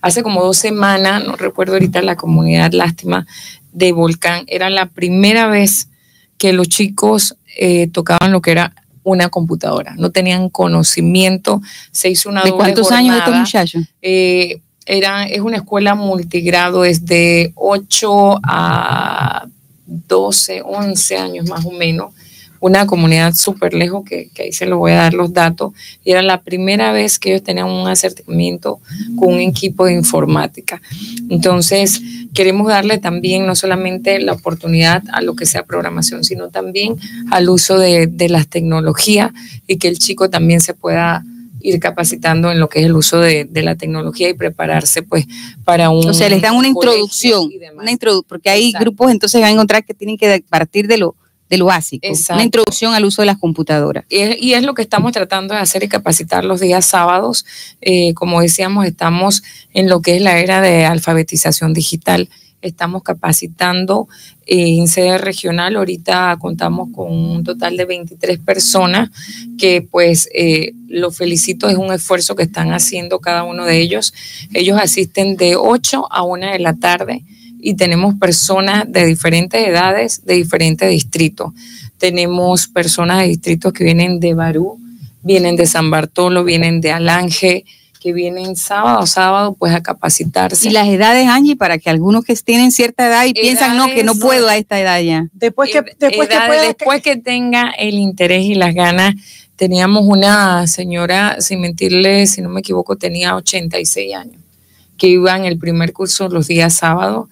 [0.00, 3.26] hace como dos semanas, no recuerdo ahorita la comunidad Lástima
[3.72, 5.88] de Volcán, era la primera vez
[6.36, 12.28] que los chicos eh, tocaban lo que era una computadora, no tenían conocimiento, se hizo
[12.28, 13.84] una ¿De cuántos años estos muchachos?
[14.02, 19.46] Eh, era, es una escuela multigrado, es de 8 a
[19.86, 22.12] 12, 11 años más o menos,
[22.60, 25.72] una comunidad súper lejos, que, ahí se lo voy a dar los datos,
[26.04, 28.80] y era la primera vez que ellos tenían un acercamiento
[29.18, 30.80] con un equipo de informática.
[31.28, 32.00] Entonces,
[32.34, 36.96] queremos darle también no solamente la oportunidad a lo que sea programación, sino también
[37.30, 39.32] al uso de, de las tecnologías
[39.66, 41.24] y que el chico también se pueda
[41.60, 45.26] ir capacitando en lo que es el uso de, la tecnología y prepararse pues
[45.64, 46.08] para un...
[46.08, 49.94] O sea, les dan una introducción, una porque hay grupos entonces van a encontrar que
[49.94, 51.14] tienen que partir de lo,
[51.48, 54.04] de lo básico, una introducción al uso de las computadoras.
[54.08, 57.46] Y es, lo que estamos tratando de hacer y capacitar los días sábados.
[57.80, 62.28] Eh, como decíamos, estamos en lo que es la era de alfabetización digital
[62.62, 64.08] estamos capacitando
[64.46, 65.76] eh, en sede regional.
[65.76, 69.10] Ahorita contamos con un total de 23 personas
[69.58, 74.12] que pues eh, lo felicito, es un esfuerzo que están haciendo cada uno de ellos.
[74.54, 77.24] Ellos asisten de 8 a 1 de la tarde
[77.60, 81.52] y tenemos personas de diferentes edades, de diferentes distritos.
[81.98, 84.78] Tenemos personas de distritos que vienen de Barú,
[85.22, 87.64] vienen de San Bartolo, vienen de Alange,
[88.00, 90.68] que vienen sábado a sábado pues a capacitarse.
[90.68, 94.04] Y las edades, Angie, para que algunos que tienen cierta edad y piensan, no, que
[94.04, 95.28] no puedo a esta edad ya.
[95.32, 99.14] Después que, después, que, después que tenga el interés y las ganas,
[99.56, 104.40] teníamos una señora, sin mentirle, si no me equivoco, tenía 86 años,
[104.98, 107.28] que iba en el primer curso los días sábados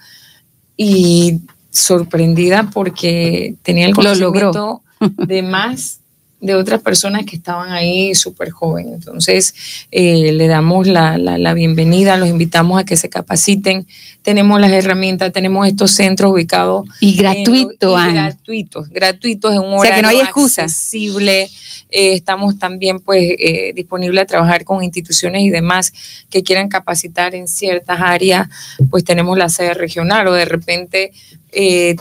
[0.77, 6.01] y sorprendida porque tenía el conocimiento de más
[6.47, 8.95] de otras personas que estaban ahí súper jóvenes.
[8.95, 9.55] Entonces,
[9.91, 13.87] eh, le damos la, la, bienvenida, los invitamos a que se capaciten.
[14.23, 16.87] Tenemos las herramientas, tenemos estos centros ubicados.
[17.01, 18.01] Y gratuitos.
[18.13, 20.63] Gratuitos, gratuitos en un horario que no hay excusa.
[20.63, 21.51] accesible.
[21.91, 25.93] Eh, estamos también pues eh, disponibles a trabajar con instituciones y demás
[26.31, 28.49] que quieran capacitar en ciertas áreas.
[28.91, 31.13] Pues tenemos la sede regional o de repente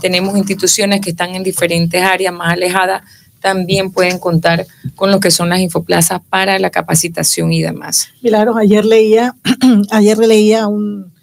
[0.02, 3.04] tenemos instituciones que están en diferentes áreas más alejadas
[3.46, 8.08] también pueden contar con lo que son las infoplazas para la capacitación y demás.
[8.24, 9.36] Claro, ayer leía,
[9.92, 11.14] ayer leía a, un,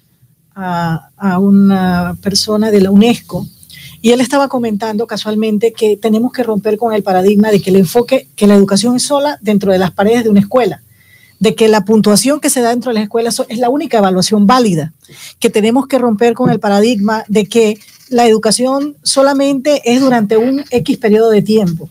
[0.55, 3.45] a, a una persona de la UNESCO
[4.01, 7.77] y él estaba comentando casualmente que tenemos que romper con el paradigma de que el
[7.77, 10.81] enfoque, que la educación es sola dentro de las paredes de una escuela
[11.41, 14.47] de que la puntuación que se da dentro de las escuelas es la única evaluación
[14.47, 14.93] válida,
[15.41, 17.81] que tenemos que romper con el paradigma de que
[18.11, 21.91] la educación solamente es durante un X periodo de tiempo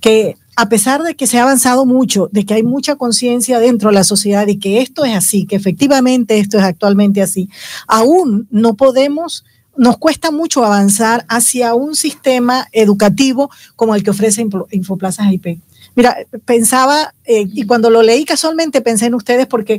[0.00, 3.90] que a pesar de que se ha avanzado mucho, de que hay mucha conciencia dentro
[3.90, 7.50] de la sociedad y que esto es así, que efectivamente esto es actualmente así,
[7.86, 9.44] aún no podemos,
[9.76, 15.60] nos cuesta mucho avanzar hacia un sistema educativo como el que ofrece Infoplazas IP.
[15.94, 19.78] Mira, pensaba, eh, y cuando lo leí casualmente pensé en ustedes porque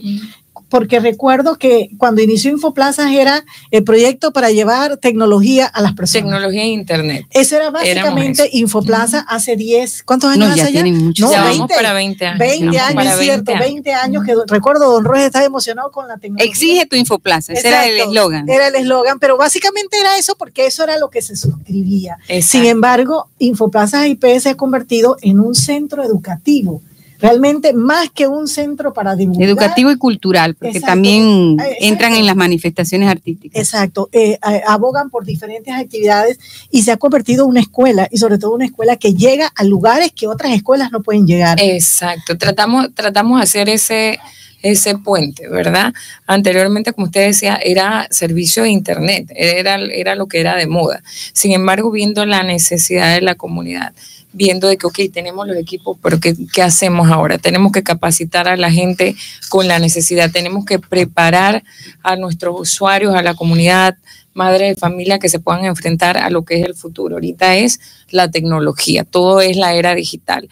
[0.70, 6.26] porque recuerdo que cuando inició Infoplazas era el proyecto para llevar tecnología a las personas.
[6.26, 7.26] Tecnología e Internet.
[7.32, 10.84] Eso era básicamente Infoplaza hace 10, ¿cuántos años hace ya?
[10.84, 12.40] no, ya 20, para 20 años.
[12.40, 16.50] 20 años, cierto, 20 años que recuerdo Don Roger estaba emocionado con la tecnología.
[16.50, 18.50] Exige tu Infoplaza, ese era el eslogan.
[18.50, 22.18] Era el eslogan, pero básicamente era eso porque eso era lo que se suscribía.
[22.42, 26.82] Sin embargo, Infoplazas IP se ha convertido en un centro educativo
[27.20, 29.48] realmente más que un centro para divulgar.
[29.48, 33.60] Educativo y cultural, porque también eh, entran en las manifestaciones artísticas.
[33.60, 36.40] Exacto, eh, abogan por diferentes actividades
[36.72, 39.64] y se ha convertido en una escuela y sobre todo una escuela que llega a
[39.64, 41.60] lugares que otras escuelas no pueden llegar.
[41.62, 44.20] Exacto, tratamos, tratamos de hacer ese
[44.62, 45.94] ese puente, ¿verdad?
[46.26, 51.04] Anteriormente, como usted decía, era servicio de Internet, era, era lo que era de moda.
[51.34, 53.94] Sin embargo, viendo la necesidad de la comunidad,
[54.38, 57.40] viendo de que, ok, tenemos los equipos, pero ¿qué, ¿qué, hacemos ahora?
[57.40, 59.16] Tenemos que capacitar a la gente
[59.50, 61.64] con la necesidad, tenemos que preparar
[62.04, 63.98] a nuestros usuarios, a la comunidad,
[64.38, 67.16] madre de familia que se puedan enfrentar a lo que es el futuro.
[67.16, 67.80] Ahorita es
[68.12, 70.48] la tecnología, todo es la era digital.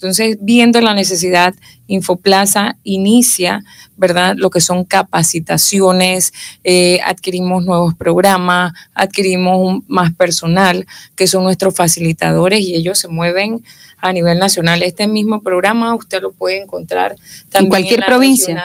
[0.00, 1.54] Entonces, viendo la necesidad,
[1.88, 3.64] Infoplaza inicia,
[3.98, 4.34] ¿verdad?
[4.38, 6.32] Lo que son capacitaciones,
[6.64, 10.86] eh, adquirimos nuevos programas, adquirimos más personal,
[11.16, 13.62] que son nuestros facilitadores y ellos se mueven
[13.98, 14.82] a nivel nacional.
[14.82, 17.16] Este mismo programa usted lo puede encontrar
[17.50, 18.64] también en cualquier provincia.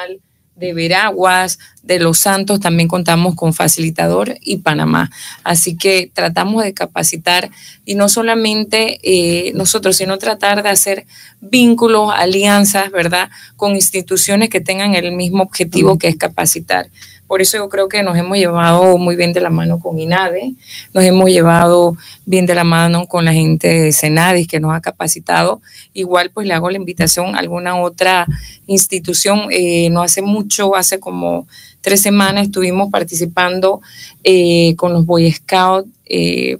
[0.56, 5.12] De Veraguas, de Los Santos, también contamos con Facilitador y Panamá.
[5.44, 7.52] Así que tratamos de capacitar
[7.86, 11.06] y no solamente eh, nosotros, sino tratar de hacer
[11.41, 16.89] vínculos, alianzas, ¿verdad?, con instituciones que tengan el mismo objetivo que es capacitar.
[17.28, 20.53] Por eso yo creo que nos hemos llevado muy bien de la mano con INADE,
[20.93, 24.82] nos hemos llevado bien de la mano con la gente de Senadis que nos ha
[24.82, 25.61] capacitado.
[25.93, 28.28] Igual pues le hago la invitación a alguna otra
[28.67, 29.47] institución.
[29.49, 31.47] Eh, no hace mucho, hace como
[31.82, 33.82] tres semanas estuvimos participando
[34.23, 36.57] eh, con los Boy Scouts eh,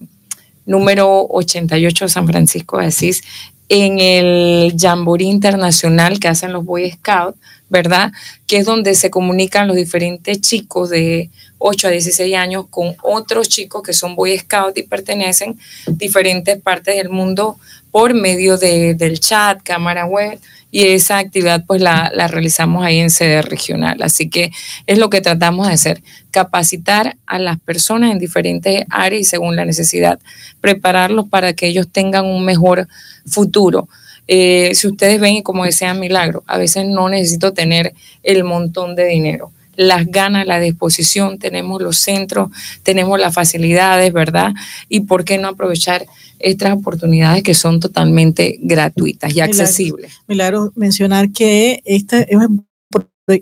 [0.66, 3.24] número 88 de San Francisco de Asís
[3.70, 7.38] en el Jamboree Internacional que hacen los Boy Scouts
[7.70, 8.12] ¿verdad?
[8.48, 13.50] Que es donde se comunican los diferentes chicos de 8 a 16 años con otros
[13.50, 15.58] chicos que son Boy Scouts y pertenecen
[15.88, 17.58] a diferentes partes del mundo
[17.92, 20.38] por medio del chat, cámara web,
[20.70, 24.02] y esa actividad pues la, la, realizamos ahí en sede regional.
[24.02, 24.52] Así que
[24.86, 29.56] es lo que tratamos de hacer, capacitar a las personas en diferentes áreas y según
[29.56, 30.20] la necesidad,
[30.60, 32.90] prepararlos para que ellos tengan un mejor
[33.26, 33.88] futuro.
[34.28, 38.96] Eh, si ustedes ven, y como decía Milagro, a veces no necesito tener el montón
[38.96, 39.52] de dinero.
[39.76, 42.50] Las ganas, la disposición, tenemos los centros,
[42.84, 44.54] tenemos las facilidades, ¿verdad?
[44.88, 46.06] Y por qué no aprovechar
[46.40, 50.14] estas oportunidades que son totalmente gratuitas y accesibles.
[50.28, 52.38] Milagro, mencionar que este es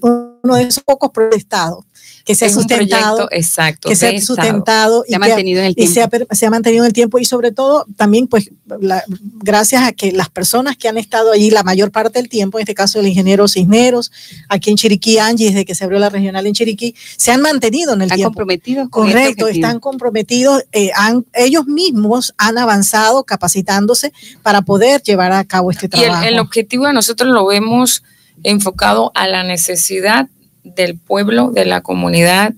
[0.01, 1.85] uno de esos pocos protestados
[2.23, 5.75] que se ha sustentado, exacto, que se ha sustentado y, se ha mantenido en el
[5.75, 5.93] tiempo.
[6.31, 8.49] Se ha, mantenido en el tiempo y sobre todo también pues
[9.41, 12.61] gracias a que las personas que han estado allí la mayor parte del tiempo, en
[12.61, 14.11] este caso el ingeniero Cisneros,
[14.47, 17.93] aquí en Chiriquí, Angie, desde que se abrió la regional en Chiriquí, se han mantenido
[17.93, 18.31] en el están tiempo.
[18.31, 18.89] comprometidos.
[18.89, 25.71] Correcto, están comprometidos, eh, han, ellos mismos han avanzado capacitándose para poder llevar a cabo
[25.71, 26.23] este trabajo.
[26.23, 28.03] Y el, el objetivo de nosotros lo vemos
[28.43, 30.29] enfocado a la necesidad
[30.63, 32.53] del pueblo, de la comunidad,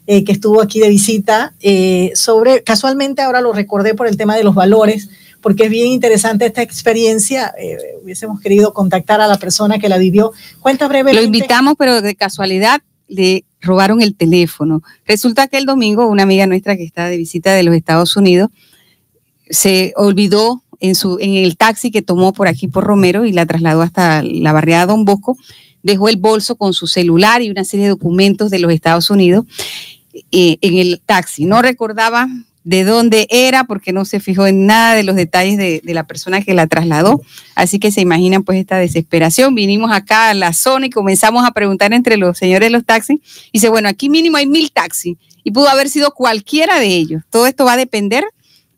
[0.07, 4.35] eh, que estuvo aquí de visita, eh, sobre, casualmente ahora lo recordé por el tema
[4.35, 5.09] de los valores,
[5.41, 7.53] porque es bien interesante esta experiencia.
[8.03, 10.33] hubiésemos querido contactar a la persona que la vivió.
[10.59, 11.19] Cuenta brevemente.
[11.19, 14.83] Lo invitamos, pero de casualidad le robaron el teléfono.
[15.05, 18.49] Resulta que el domingo una amiga nuestra que está de visita de los Estados Unidos
[19.51, 23.45] se olvidó en, su, en el taxi que tomó por aquí por Romero y la
[23.45, 25.37] trasladó hasta la barriada Don Bosco,
[25.83, 29.45] dejó el bolso con su celular y una serie de documentos de los Estados Unidos
[30.31, 31.45] eh, en el taxi.
[31.45, 32.27] No recordaba
[32.63, 36.05] de dónde era porque no se fijó en nada de los detalles de, de, la
[36.05, 37.21] persona que la trasladó.
[37.55, 39.55] Así que se imaginan pues esta desesperación.
[39.55, 43.19] Vinimos acá a la zona y comenzamos a preguntar entre los señores de los taxis.
[43.51, 47.23] Y dice, bueno, aquí mínimo hay mil taxis y pudo haber sido cualquiera de ellos.
[47.29, 48.23] Todo esto va a depender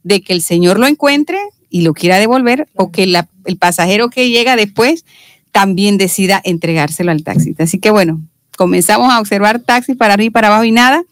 [0.03, 1.39] de que el señor lo encuentre
[1.69, 5.05] y lo quiera devolver o que el pasajero que llega después
[5.51, 7.63] también decida entregárselo al taxista.
[7.63, 8.21] Así que bueno,
[8.57, 11.03] comenzamos a observar taxis para arriba y para abajo y nada.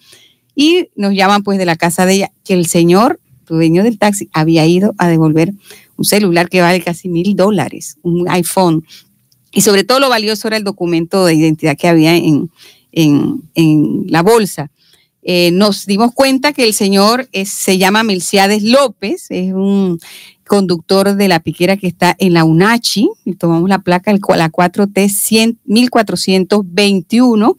[0.56, 4.30] Y nos llaman pues de la casa de ella que el señor, dueño del taxi,
[4.34, 5.54] había ido a devolver
[5.96, 8.86] un celular que vale casi mil dólares, un iPhone.
[9.52, 12.50] Y sobre todo lo valioso era el documento de identidad que había en,
[12.92, 14.72] en, en la bolsa.
[15.24, 19.99] Eh, nos dimos cuenta que el señor se llama Melciades López, es un
[20.47, 25.57] conductor de la piquera que está en la UNACHI, y tomamos la placa, la 4T
[25.63, 27.57] 1421,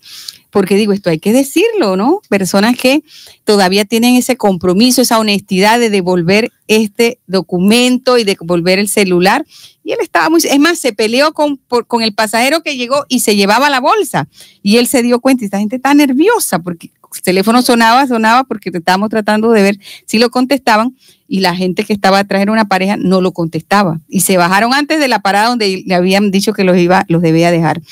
[0.50, 2.20] porque digo, esto hay que decirlo, ¿no?
[2.28, 3.02] Personas que
[3.44, 9.46] todavía tienen ese compromiso, esa honestidad de devolver este documento y de devolver el celular.
[9.82, 13.20] Y él estaba muy, es más, se peleó con, con el pasajero que llegó y
[13.20, 14.28] se llevaba la bolsa.
[14.62, 18.44] Y él se dio cuenta, y esta gente está nerviosa porque el teléfono sonaba, sonaba
[18.44, 20.96] porque estábamos tratando de ver si lo contestaban
[21.28, 24.00] y la gente que estaba atrás era una pareja, no lo contestaba.
[24.08, 27.22] Y se bajaron antes de la parada donde le habían dicho que los, iba, los
[27.22, 27.82] debía dejar.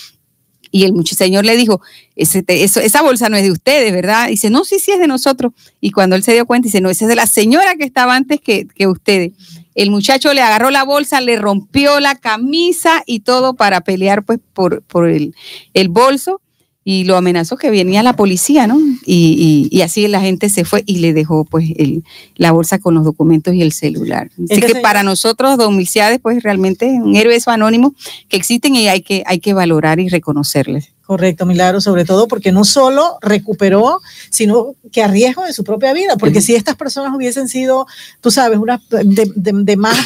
[0.73, 1.81] Y el señor le dijo,
[2.17, 4.29] esa bolsa no es de ustedes, ¿verdad?
[4.29, 5.53] Dice, no, sí, sí es de nosotros.
[5.81, 8.15] Y cuando él se dio cuenta, dice, no, esa es de la señora que estaba
[8.15, 9.33] antes que, ustedes.
[9.75, 14.39] El muchacho le agarró la bolsa, le rompió la camisa y todo para pelear pues
[14.53, 16.41] por, el bolso
[16.83, 18.79] y lo amenazó que venía la policía, ¿no?
[19.05, 22.05] Y, así la gente se fue y le dejó pues el,
[22.37, 24.31] la bolsa con los documentos y el celular.
[24.51, 27.95] Así que para nosotros, domiciades, pues realmente un héroe anónimo
[28.29, 30.93] que existen y hay que, hay que valorar y reconocerles.
[31.11, 34.01] Correcto, Milagro, sobre todo porque no solo recuperó,
[34.31, 37.89] sino que a riesgo de su propia vida, porque si estas personas hubiesen sido,
[38.21, 39.99] tú sabes, una de, más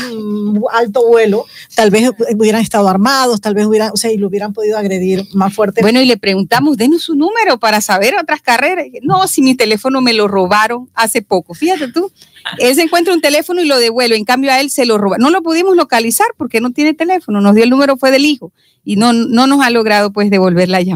[0.73, 1.45] alto vuelo,
[1.75, 5.29] tal vez hubieran estado armados, tal vez hubieran, o sea, y lo hubieran podido agredir
[5.35, 5.83] más fuerte.
[5.83, 8.87] Bueno, y le preguntamos, denos su número para saber otras carreras.
[9.03, 12.11] No, si mi teléfono me lo robaron hace poco, fíjate tú.
[12.57, 15.19] Él se encuentra un teléfono y lo devuelve, en cambio a él se lo roba.
[15.19, 18.53] No lo pudimos localizar porque no tiene teléfono, nos dio el número, fue del hijo
[18.85, 20.94] y no, no nos ha logrado pues devolver la llamada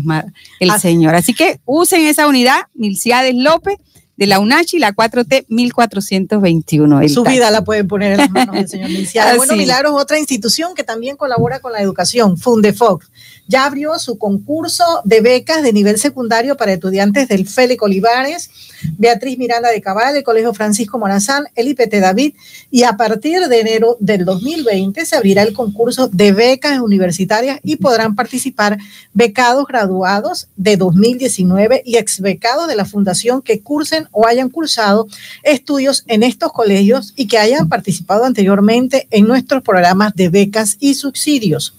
[0.60, 1.14] el señor.
[1.14, 3.78] Así que usen esa unidad, Milciades López,
[4.16, 7.08] de la UNACHI, la 4T 1421.
[7.08, 9.36] Su vida la pueden poner en las manos del señor Milciades.
[9.36, 13.08] bueno, Milagros, otra institución que también colabora con la educación, Fundefox
[13.48, 18.50] ya abrió su concurso de becas de nivel secundario para estudiantes del Félix Olivares,
[18.98, 22.34] Beatriz Miranda de Cabal, el Colegio Francisco Morazán, el IPT David,
[22.70, 27.76] y a partir de enero del 2020 se abrirá el concurso de becas universitarias y
[27.76, 28.78] podrán participar
[29.14, 35.08] becados graduados de 2019 y exbecados de la fundación que cursen o hayan cursado
[35.42, 40.94] estudios en estos colegios y que hayan participado anteriormente en nuestros programas de becas y
[40.94, 41.74] subsidios.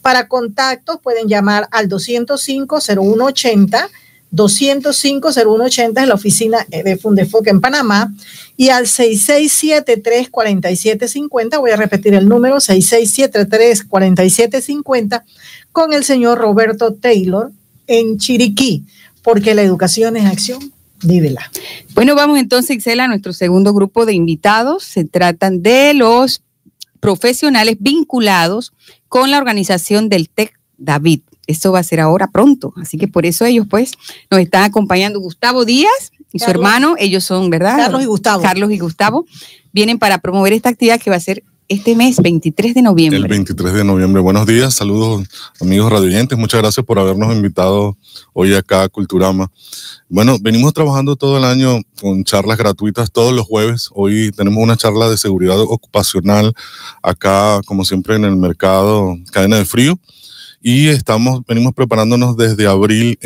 [0.00, 3.90] Para contactos pueden llamar al 205-0180.
[4.32, 8.14] 205-0180 en la oficina de Fundefoc en Panamá
[8.56, 15.22] y al 6673-4750, voy a repetir el número, 6673-4750
[15.70, 17.52] con el señor Roberto Taylor
[17.86, 18.86] en Chiriquí,
[19.22, 21.50] porque la educación es acción, vívela.
[21.94, 24.84] Bueno, vamos entonces, Excel, a nuestro segundo grupo de invitados.
[24.84, 26.42] Se tratan de los
[27.02, 28.72] profesionales vinculados
[29.08, 31.22] con la organización del TEC David.
[31.48, 33.90] Esto va a ser ahora pronto, así que por eso ellos pues
[34.30, 37.76] nos están acompañando Gustavo Díaz y su hermano, ellos son, ¿verdad?
[37.76, 38.42] Carlos y Gustavo.
[38.42, 39.26] Carlos y Gustavo
[39.72, 43.18] vienen para promover esta actividad que va a ser este mes, 23 de noviembre.
[43.18, 44.20] El 23 de noviembre.
[44.20, 45.26] Buenos días, saludos
[45.60, 46.36] amigos radioyentes.
[46.36, 47.96] Muchas gracias por habernos invitado
[48.32, 49.50] hoy acá a Culturama.
[50.08, 53.88] Bueno, venimos trabajando todo el año con charlas gratuitas todos los jueves.
[53.94, 56.52] Hoy tenemos una charla de seguridad ocupacional
[57.02, 59.98] acá, como siempre, en el mercado Cadena de Frío.
[60.60, 63.18] Y estamos, venimos preparándonos desde abril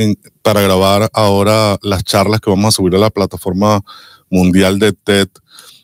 [0.43, 3.82] para grabar ahora las charlas que vamos a subir a la plataforma
[4.30, 5.28] mundial de TED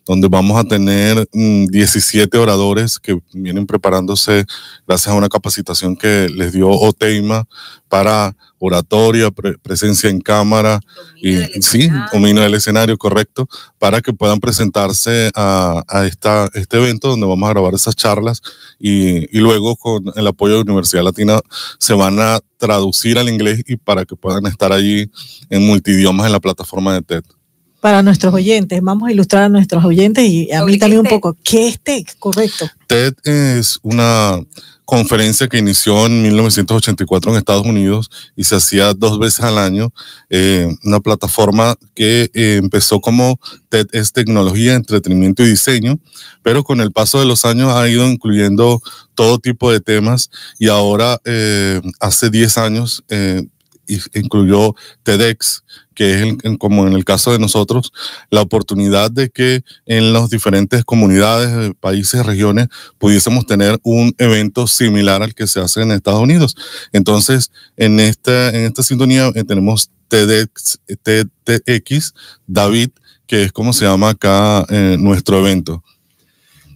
[0.04, 4.44] donde vamos a tener 17 mm, oradores que vienen preparándose
[4.86, 7.46] gracias a una capacitación que les dio OTEIMA
[7.88, 9.30] para oratoria,
[9.62, 10.80] presencia en cámara
[11.20, 13.48] y sí, dominio del escenario, correcto,
[13.78, 18.40] para que puedan presentarse a, esta, este evento donde vamos a grabar esas charlas
[18.78, 21.40] y, y, luego con el apoyo de Universidad Latina
[21.78, 25.10] se van a traducir al inglés y para que puedan estar allí
[25.50, 27.24] en multidiomas en la plataforma de TED
[27.82, 28.80] para nuestros oyentes.
[28.80, 31.36] Vamos a ilustrar a nuestros oyentes y a mí también un poco.
[31.42, 32.04] ¿Qué es TED?
[32.20, 32.70] Correcto.
[32.86, 34.40] TED es una
[34.84, 39.92] conferencia que inició en 1984 en Estados Unidos y se hacía dos veces al año.
[40.30, 45.98] Eh, una plataforma que eh, empezó como TED es tecnología, entretenimiento y diseño,
[46.44, 48.80] pero con el paso de los años ha ido incluyendo
[49.16, 53.04] todo tipo de temas y ahora eh, hace 10 años
[54.14, 57.92] incluyó TEDx, que es como en el caso de nosotros,
[58.30, 62.68] la oportunidad de que en las diferentes comunidades, países, regiones,
[62.98, 66.56] pudiésemos tener un evento similar al que se hace en Estados Unidos.
[66.92, 72.14] Entonces, en esta, en esta sintonía eh, tenemos TEDx, TEDx
[72.46, 72.90] David,
[73.26, 75.82] que es como se llama acá eh, nuestro evento.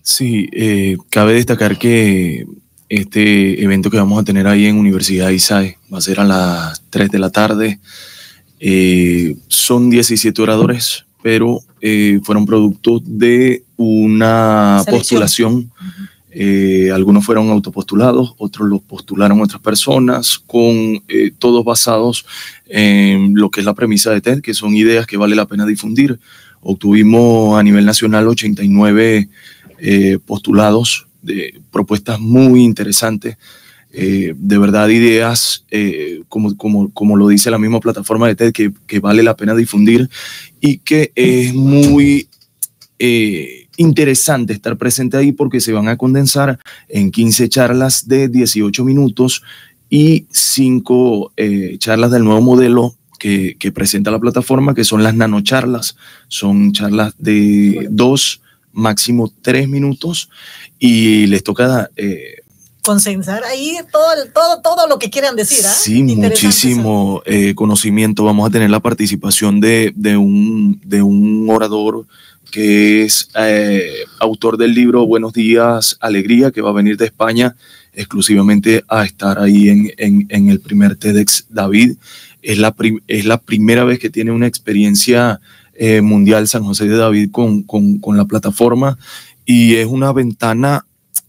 [0.03, 2.47] Sí, eh, cabe destacar que
[2.89, 6.83] este evento que vamos a tener ahí en Universidad ISAE va a ser a las
[6.91, 7.81] 3 de la tarde
[8.61, 14.99] Eh, son 17 oradores, pero eh, fueron producto de una Selección.
[14.99, 15.73] postulación.
[16.39, 22.27] Eh, algunos fueron autopostulados, otros los postularon otras personas, con eh, todos basados
[22.67, 25.65] en lo que es la premisa de TED, que son ideas que vale la pena
[25.65, 26.21] difundir.
[26.61, 29.31] Obtuvimos a nivel nacional 89
[29.79, 33.39] eh, postulados de propuestas muy interesantes,
[33.99, 38.53] eh, de verdad ideas, eh, como, como, como lo dice la misma plataforma de TED,
[38.53, 40.11] que, que vale la pena difundir
[40.61, 42.29] y que es muy
[42.99, 46.59] eh, interesante estar presente ahí porque se van a condensar
[46.91, 49.43] en 15 charlas de 18 minutos
[49.89, 51.33] y 5
[51.79, 55.97] charlas del nuevo modelo que, que presenta la plataforma, que son las nanocharlas.
[56.29, 58.43] Son charlas de 2,
[58.75, 60.29] máximo 3 minutos
[60.79, 61.89] y les toca...
[62.87, 65.59] Consensar ahí todo, todo, todo lo que quieran decir.
[65.67, 65.69] ¿ah?
[65.69, 66.03] Sí,
[66.47, 68.25] muchísimo eh, conocimiento.
[68.25, 72.07] Vamos a tener la participación de, de un, de un orador
[72.51, 77.57] que es eh, autor del libro Buenos días, Alegría, que va a venir de España
[77.93, 81.97] exclusivamente a estar ahí en, en- en el primer TEDx David.
[82.43, 82.75] Es la,
[83.09, 85.41] es la primera vez que tiene una experiencia
[85.75, 88.97] eh, mundial San José de David con, con- con la plataforma
[89.45, 90.87] y es una ventana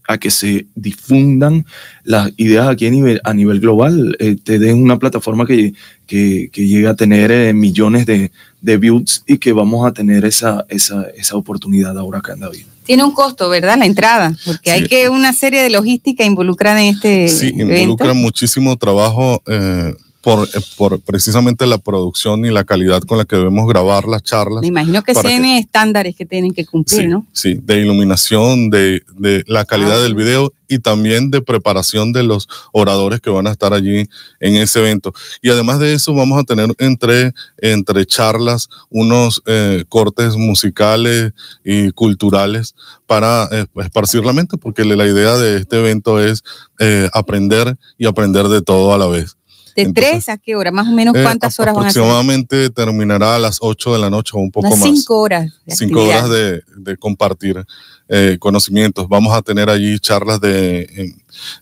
[0.08, 1.64] a que se difundan
[2.02, 5.74] las ideas aquí a nivel, a nivel global, eh, te den una plataforma que,
[6.06, 8.32] que, que llegue a tener eh, millones de,
[8.62, 12.62] de views y que vamos a tener esa, esa, esa oportunidad ahora acá en David.
[12.84, 13.76] Tiene un costo, ¿verdad?
[13.78, 14.88] La entrada, porque hay Sí.
[14.88, 17.74] que una serie de logística involucrada en este Sí, evento.
[17.74, 19.94] involucra muchísimo trabajo eh,
[20.28, 24.22] por, eh, por precisamente la producción y la calidad con la que debemos grabar las
[24.22, 24.60] charlas.
[24.60, 27.26] Me imagino que para tiene estándares que tienen que cumplir, Sí, ¿no?
[27.32, 30.02] sí, de iluminación, de, de la calidad Ah.
[30.02, 34.06] del video y también de preparación de los oradores que van a estar allí
[34.38, 35.14] en ese evento.
[35.40, 41.32] Y además de eso, vamos a tener entre, entre charlas unos eh, cortes musicales
[41.64, 42.74] y culturales
[43.06, 46.44] para eh, esparcir la mente, porque la idea de este evento es
[46.78, 49.37] eh, aprender y aprender de todo a la vez.
[49.78, 50.70] ¿De Entonces, tres a qué hora?
[50.72, 52.02] Más o menos, Eh, ¿cuántas horas van a ser?
[52.02, 55.52] Aproximadamente terminará a las 8 de la noche o un poco Unas más cinco horas.
[55.66, 56.30] de cinco actividad.
[56.30, 57.64] horas de, de compartir
[58.08, 59.08] eh, conocimientos.
[59.08, 61.12] Vamos a tener allí charlas de em,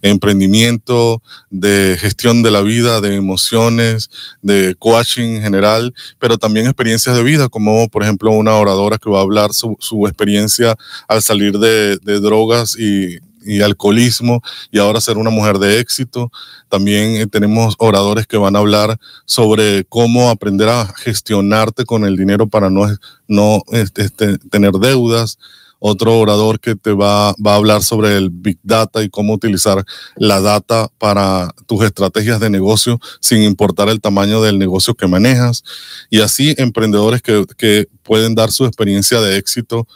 [0.00, 4.10] emprendimiento, de gestión de la vida, de emociones,
[4.42, 9.10] de coaching en general, pero también experiencias de vida, como por ejemplo una oradora que
[9.10, 10.76] va a hablar su, su experiencia
[11.08, 16.30] al salir de, de drogas y, y alcoholismo y ahora ser una mujer de éxito.
[16.68, 22.16] También eh, tenemos oradores que van a hablar sobre cómo aprender a gestionarte con el
[22.16, 22.86] dinero para no,
[23.28, 25.38] no este, este, tener deudas.
[25.78, 29.84] Otro orador que te va, va a hablar sobre el Big Data y cómo utilizar
[30.16, 35.62] la data para tus estrategias de negocio sin importar el tamaño del negocio que manejas.
[36.09, 39.86] Y así emprendedores que, que pueden dar su experiencia de éxito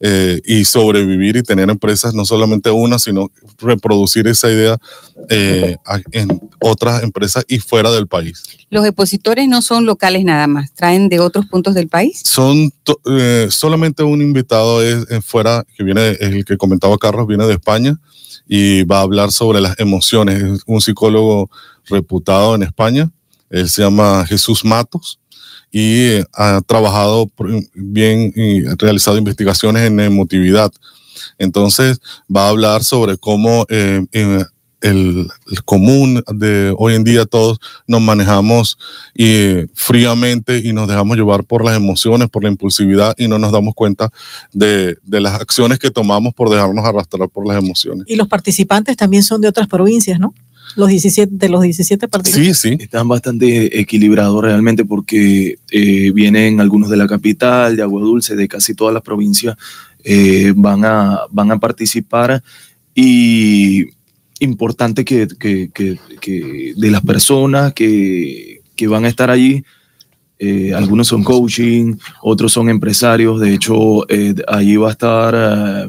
[0.00, 4.78] eh, y sobrevivir y tener empresas, no solamente una, sino reproducir esa idea
[5.28, 5.76] eh,
[6.12, 8.42] en otras empresas y fuera del país.
[8.70, 12.22] Los expositores no son locales nada más, traen de otros puntos del país.
[12.24, 16.96] Son to- eh, solamente un invitado es, es fuera, que viene, es el que comentaba
[16.98, 18.00] Carlos, viene de España
[18.48, 20.42] y va a hablar sobre las emociones.
[20.42, 21.50] Es un psicólogo
[21.84, 23.10] reputado en España.
[23.50, 25.19] Él se llama Jesús Matos
[25.72, 30.72] y ha trabajado por- bien y ha realizado investigaciones en emotividad.
[31.38, 32.00] Entonces
[32.34, 34.44] va a hablar sobre cómo eh, eh,
[34.80, 35.28] el,
[35.66, 38.78] común de hoy en día todos nos manejamos
[39.74, 43.74] fríamente y nos dejamos llevar por las emociones, por la impulsividad y no nos damos
[43.74, 44.10] cuenta
[44.52, 48.06] de las acciones que tomamos por dejarnos arrastrar por las emociones.
[48.08, 50.32] Y los participantes también son de otras provincias, ¿no?
[50.76, 52.58] Los 17, de los 17 participantes.
[52.58, 52.76] Sí, sí.
[52.80, 58.46] Están bastante equilibrados realmente porque eh, vienen algunos de la capital, de Agua Dulce, de
[58.48, 59.56] casi todas las provincias,
[60.04, 62.42] eh, van, a, van a participar
[62.94, 63.86] y
[64.40, 69.62] importante que, que- que- que de las personas que, que van a estar allí,
[70.38, 75.88] eh, algunos son coaching, otros son empresarios, de hecho eh, allí va a estar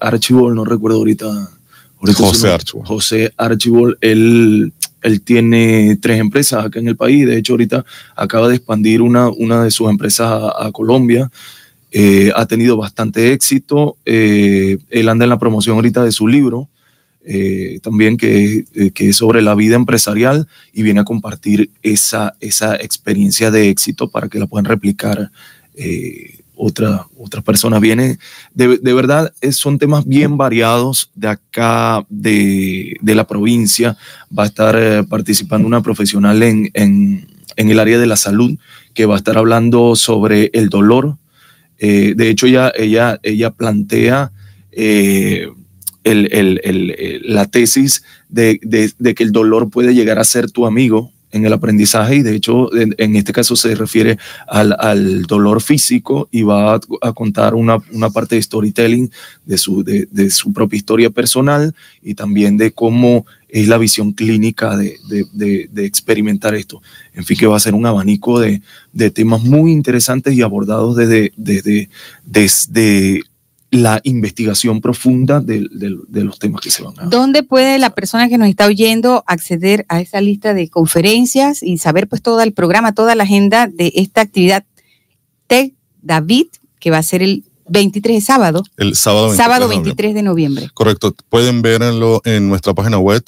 [0.00, 1.50] Archibald, no recuerdo ahorita.
[2.00, 2.52] José nombre.
[2.52, 2.88] Archibald.
[2.88, 4.72] José Archibald, él,
[5.02, 7.26] él tiene tres empresas acá en el país.
[7.26, 7.84] De hecho, ahorita
[8.16, 11.30] acaba de expandir una, una de sus empresas a, a Colombia.
[11.92, 13.96] Eh, ha tenido bastante éxito.
[14.04, 16.68] Eh, él anda en la promoción ahorita de su libro,
[17.24, 22.34] eh, también que, eh, que es sobre la vida empresarial y viene a compartir esa,
[22.40, 25.30] esa experiencia de éxito para que la puedan replicar
[26.60, 27.80] otra- otras personas.
[27.80, 28.18] Viene,
[28.54, 33.96] de, de verdad, son temas bien variados de acá, de, de la provincia.
[34.36, 38.56] Va a estar eh, participando una profesional en, en, en el área de la salud,
[38.94, 41.16] que va a estar hablando sobre el dolor.
[41.78, 44.30] Eh, de hecho, ella, ella, ella plantea
[44.72, 45.48] eh,
[47.22, 51.52] la tesis de, de, que el dolor puede llegar a ser tu amigo en el
[51.52, 57.12] aprendizaje y de hecho en, este caso se refiere al, dolor físico y va a,
[57.12, 57.80] contar una,
[58.12, 59.10] parte de storytelling
[59.44, 64.76] de su, de, su propia historia personal y también de cómo es la visión clínica
[64.76, 66.82] de, experimentar esto.
[67.14, 68.62] En fin, que va a ser un abanico de,
[69.12, 71.90] temas muy interesantes y abordados desde, desde,
[72.24, 73.22] desde
[73.70, 75.68] la investigación profunda de,
[76.10, 79.86] los temas que se van a ¿Dónde puede la persona que nos está oyendo acceder
[79.88, 83.92] a esa lista de conferencias y saber pues todo el programa, toda la agenda de
[83.94, 84.64] esta actividad
[85.46, 86.46] TEC David,
[86.80, 88.64] que va a ser el 23 de sábado?
[88.76, 90.70] El sábado 23, sábado 23 de noviembre.
[90.74, 91.14] Correcto.
[91.28, 93.22] Pueden verlo en nuestra página web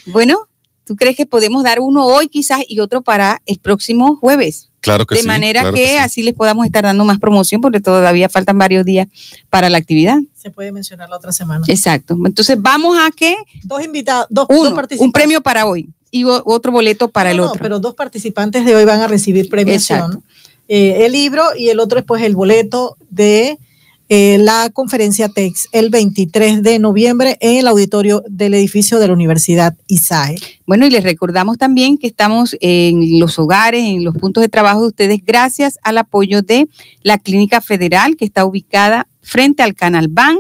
[0.07, 0.49] Bueno,
[0.85, 4.70] ¿tú crees que podemos dar uno hoy quizás y otro para el próximo jueves?
[4.81, 5.27] Claro que de sí.
[5.27, 9.09] De manera que, así les podamos estar dando más promoción porque todavía faltan varios días
[9.49, 10.19] para la actividad.
[10.35, 11.65] Se puede mencionar la otra semana.
[11.69, 12.17] Exacto.
[12.25, 13.37] Entonces vamos a que...
[13.63, 15.01] Dos invitados, dos, participantes.
[15.01, 17.55] Un premio para hoy y otro boleto para el otro.
[17.55, 20.23] No, pero dos participantes de hoy van a recibir premiación.
[20.69, 23.59] Eh, el libro y el otro es pues el boleto de
[24.11, 29.77] la conferencia TEX el 23 de noviembre en el auditorio del edificio de la Universidad
[29.87, 30.35] ISAE.
[30.67, 34.81] Bueno, y les recordamos también que estamos en los hogares, en los puntos de trabajo
[34.81, 36.69] de ustedes, gracias al apoyo de
[37.05, 40.39] la Clínica Federal, que está ubicada frente al Canal BAN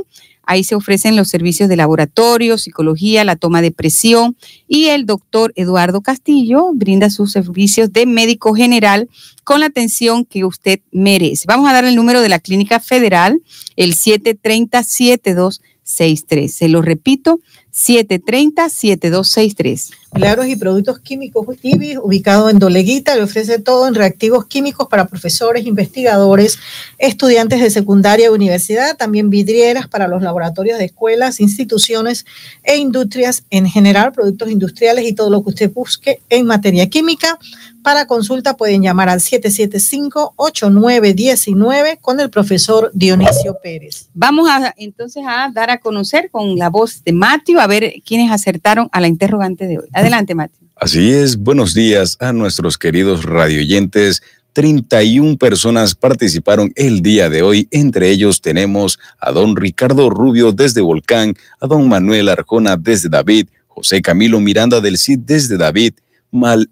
[0.51, 4.36] Ahí se ofrecen los servicios de laboratorio, psicología, la toma de presión
[4.66, 9.09] y el doctor Eduardo Castillo brinda sus servicios de médico general
[9.44, 11.44] con la atención que usted merece.
[11.46, 13.40] Vamos a dar el número de la Clínica Federal,
[13.76, 16.48] el 730-7263.
[16.48, 17.38] Se lo repito,
[17.72, 19.92] 730-7263.
[20.12, 25.06] Milagros y Productos Químicos IBI, ubicado en Doleguita, le ofrece todo en reactivos químicos para
[25.06, 26.58] profesores, investigadores,
[26.98, 32.26] estudiantes de secundaria y universidad, también vidrieras para los laboratorios de escuelas, instituciones
[32.64, 37.38] e industrias en general, productos industriales y todo lo que usted busque en materia química.
[37.82, 44.08] Para consulta pueden llamar al 775-8919 con el profesor Dionisio Pérez.
[44.12, 48.32] Vamos a entonces a dar a conocer con la voz de Matthew a ver quiénes
[48.32, 49.88] acertaron a la interrogante de hoy.
[49.92, 50.68] Adelante, Matthew.
[50.76, 54.22] Así es, buenos días a nuestros queridos radioyentes.
[54.52, 57.68] 31 personas participaron el día de hoy.
[57.70, 63.48] Entre ellos tenemos a don Ricardo Rubio desde Volcán, a don Manuel Arjona desde David,
[63.68, 65.94] José Camilo Miranda del CID desde David,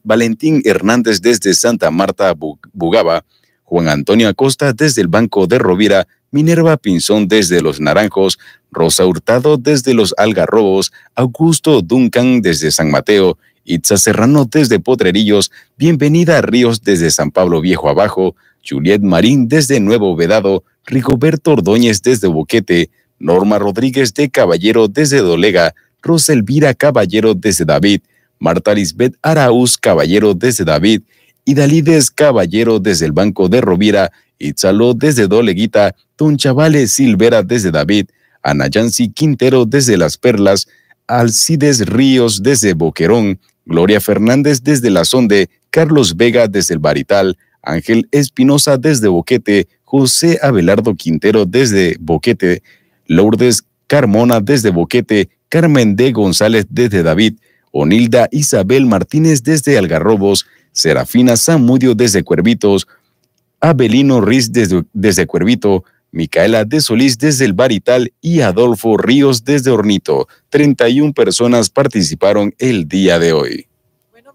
[0.02, 2.34] Valentín Hernández desde Santa Marta,
[2.72, 3.24] Bugaba,
[3.64, 8.38] Juan Antonio Acosta desde el Banco de Rovira, Minerva Pinzón desde Los Naranjos,
[8.70, 16.40] Rosa Hurtado desde Los Algarrobos, Augusto Duncan desde San Mateo, Itza Serrano desde Potrerillos, Bienvenida
[16.42, 22.90] Ríos desde San Pablo Viejo Abajo, Juliet Marín desde Nuevo Vedado, Rigoberto Ordóñez desde Boquete,
[23.18, 28.02] Norma Rodríguez de Caballero desde Dolega, Rosa Elvira Caballero desde David,
[28.38, 31.02] Marta Lisbeth Araúz Caballero desde David,
[31.48, 38.08] Idalides Caballero desde el Banco de Rovira, Itzalo desde Doleguita, Don Chavales Silvera desde David,
[38.42, 40.68] Anayansi Quintero desde Las Perlas,
[41.06, 48.08] Alcides Ríos desde Boquerón, Gloria Fernández desde La Sonde, Carlos Vega desde el Barital, Ángel
[48.10, 52.62] Espinosa desde Boquete, José Abelardo Quintero desde Boquete,
[53.06, 57.36] Lourdes Carmona desde Boquete, Carmen de González desde David,
[57.72, 60.44] Onilda Isabel Martínez desde Algarrobos,
[60.78, 62.86] Serafina Zamudio desde Cuervitos,
[63.60, 69.72] Abelino Riz desde, desde Cuervito, Micaela de Solís desde el Barital y Adolfo Ríos desde
[69.72, 70.28] Hornito.
[70.50, 73.67] 31 personas participaron el día de hoy.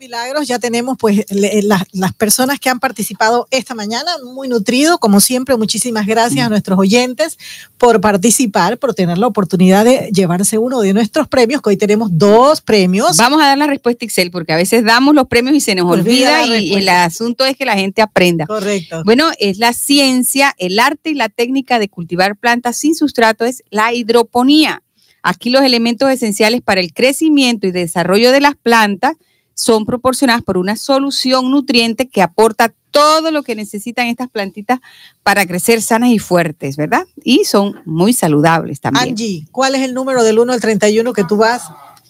[0.04, 5.56] Milagros, ya tenemos pues las, personas que han participado esta mañana, muy nutrido, como siempre,
[5.56, 7.38] muchísimas gracias a nuestros oyentes
[7.78, 12.10] por participar, por tener la oportunidad de llevarse uno de nuestros premios, que hoy tenemos
[12.12, 13.16] dos premios.
[13.16, 15.89] Vamos a dar la respuesta Excel, porque a veces damos los premios y se nos
[15.89, 18.45] olvida, y el asunto es que la gente aprenda.
[18.45, 19.04] Correcto.
[19.06, 23.64] Bueno, es la ciencia, el arte y la técnica de cultivar plantas sin sustrato, es
[23.70, 24.84] la hidroponía.
[25.22, 29.14] Aquí los elementos esenciales para el crecimiento y desarrollo de las plantas
[29.54, 34.80] son proporcionadas por una solución nutriente que aporta todo lo que necesitan estas plantitas
[35.24, 37.06] para crecer sanas y fuertes, ¿verdad?
[37.24, 39.10] Y son muy saludables también.
[39.10, 41.64] Angie, ¿cuál es el número del 1 al 31 que tú vas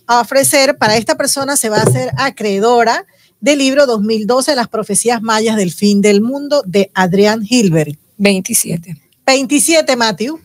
[0.07, 0.77] a ofrecer?
[0.77, 3.05] Para esta persona se va a hacer acreedora
[3.39, 7.97] del libro 2012, Las profecías mayas del fin del mundo, de Adrián Hilbert.
[8.17, 8.97] 27.
[9.25, 10.39] 27, Matthew.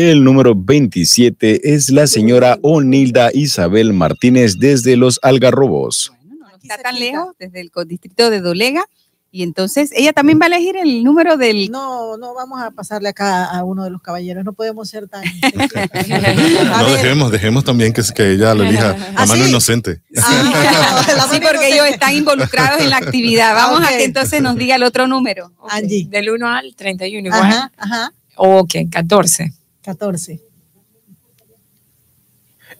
[0.00, 6.12] El número 27 es la señora Onilda Isabel Martínez desde Los Algarrobos.
[6.22, 8.84] Bueno, no está tan lejos, desde el distrito de Dolega.
[9.32, 11.72] Y entonces ella también va a elegir el número del...
[11.72, 15.24] No, no vamos a pasarle acá a uno de los caballeros, no podemos ser tan...
[16.78, 20.02] no dejemos, dejemos también que, que ella lo elija a mano inocente.
[20.16, 23.52] Ah, sí, porque ellos están involucrados en la actividad.
[23.52, 25.52] Vamos a que entonces nos diga el otro número.
[25.68, 26.06] Angie.
[26.08, 27.42] Del 1 al 31 igual.
[27.42, 28.12] Ajá, ajá.
[28.36, 29.57] Ok, 14.
[29.88, 30.38] 14.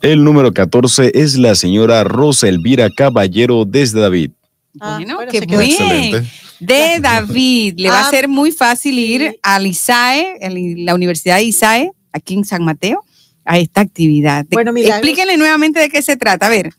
[0.02, 4.32] El número 14 es la señora Rosa Elvira Caballero desde David.
[4.78, 6.28] Ah, bueno, qué bien.
[6.60, 8.10] De David, le va a ah.
[8.10, 10.36] ser muy fácil ir al ISAE,
[10.84, 13.02] la Universidad de ISAE, aquí en San Mateo,
[13.46, 14.44] a esta actividad.
[14.50, 16.48] Bueno, Explíquenle nuevamente de qué se trata.
[16.48, 16.74] A ver.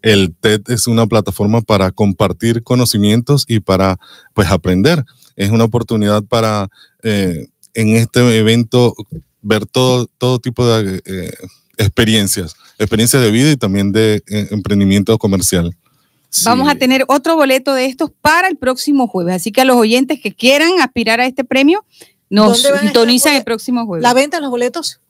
[0.00, 3.98] El TED es una plataforma para compartir conocimientos y para
[4.32, 5.04] pues aprender.
[5.36, 6.68] Es una oportunidad para
[7.02, 8.94] eh, en este evento
[9.46, 11.32] ver todo, todo tipo de eh,
[11.78, 15.74] experiencias, experiencias de vida y también de eh, emprendimiento comercial.
[16.44, 19.36] Vamos a tener otro boleto de estos para el próximo jueves.
[19.36, 21.84] Así que a los oyentes que quieran aspirar a este premio,
[22.28, 24.02] nos sintonizan el próximo jueves.
[24.02, 25.00] ¿La venta de los boletos?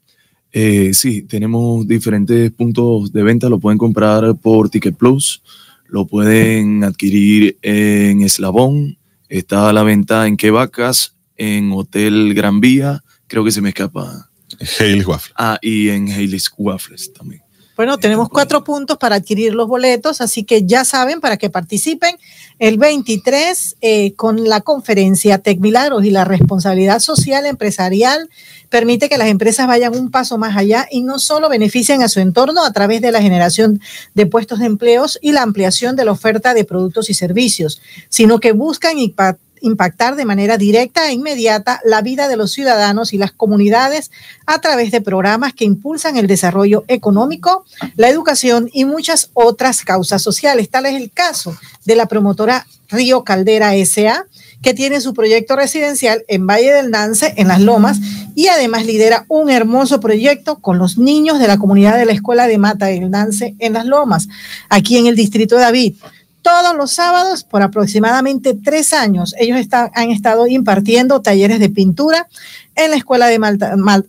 [0.52, 3.48] Eh, sí, tenemos diferentes puntos de venta.
[3.48, 5.42] Lo pueden comprar por Ticket Plus,
[5.86, 13.02] lo pueden adquirir en Eslabón, está a la venta en Quevacas, en Hotel Gran Vía,
[13.26, 14.30] creo que se me escapa.
[14.78, 15.34] Hales Waffles.
[15.36, 17.42] Ah, y en Hales Waffles también.
[17.76, 22.16] Bueno, tenemos cuatro puntos para adquirir los boletos, así que ya saben, para que participen
[22.58, 28.30] el 23 eh, con la conferencia Tech Milagros y la responsabilidad social empresarial
[28.70, 32.20] permite que las empresas vayan un paso más allá y no solo beneficien a su
[32.20, 33.78] entorno a través de la generación
[34.14, 38.40] de puestos de empleos y la ampliación de la oferta de productos y servicios, sino
[38.40, 43.18] que buscan impactar impactar de manera directa e inmediata la vida de los ciudadanos y
[43.18, 44.10] las comunidades
[44.46, 47.64] a través de programas que impulsan el desarrollo económico,
[47.96, 50.70] la educación y muchas otras causas sociales.
[50.70, 54.26] Tal es el caso de la promotora Río Caldera SA,
[54.62, 57.98] que tiene su proyecto residencial en Valle del Nance, en Las Lomas,
[58.34, 62.46] y además lidera un hermoso proyecto con los niños de la comunidad de la Escuela
[62.46, 64.28] de Mata del Nance en Las Lomas,
[64.68, 65.94] aquí en el distrito de David
[66.42, 69.34] todos los sábados por aproximadamente tres años.
[69.38, 69.58] Ellos
[69.94, 72.28] han estado impartiendo talleres de pintura
[72.74, 73.40] en la Escuela de,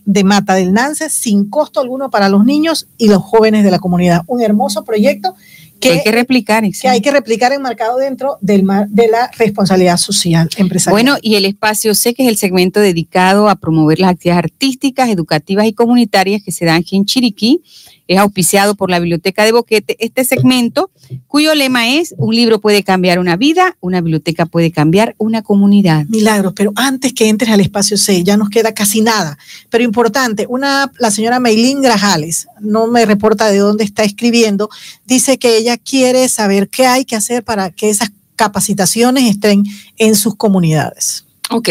[0.06, 3.80] de Mata del Nance sin costo alguno para los niños y los jóvenes de la
[3.80, 4.24] comunidad.
[4.28, 5.36] Un hermoso proyecto
[5.80, 6.64] que, hay que replicar.
[6.70, 10.94] Que hay que replicar enmarcado dentro del de la responsabilidad social empresarial.
[10.94, 15.10] Bueno, y el espacio C, que es el segmento dedicado a promover las actividades artísticas,
[15.10, 17.62] educativas y comunitarias que se dan aquí en Chiriquí
[18.08, 20.90] es auspiciado por la Biblioteca de Boquete, este segmento
[21.28, 26.05] cuyo lema es, un libro puede cambiar una vida, una biblioteca puede cambiar una comunidad.
[26.08, 29.38] Milagros, pero antes que entres al espacio C, ya nos queda casi nada,
[29.70, 34.70] pero importante, una, la señora Maylin Grajales, no me reporta de dónde está escribiendo,
[35.05, 39.64] dice que ella quiere saber qué hay que hacer para que esas capacitaciones estén
[39.97, 41.27] en sus comunidades.
[41.50, 41.70] Ok,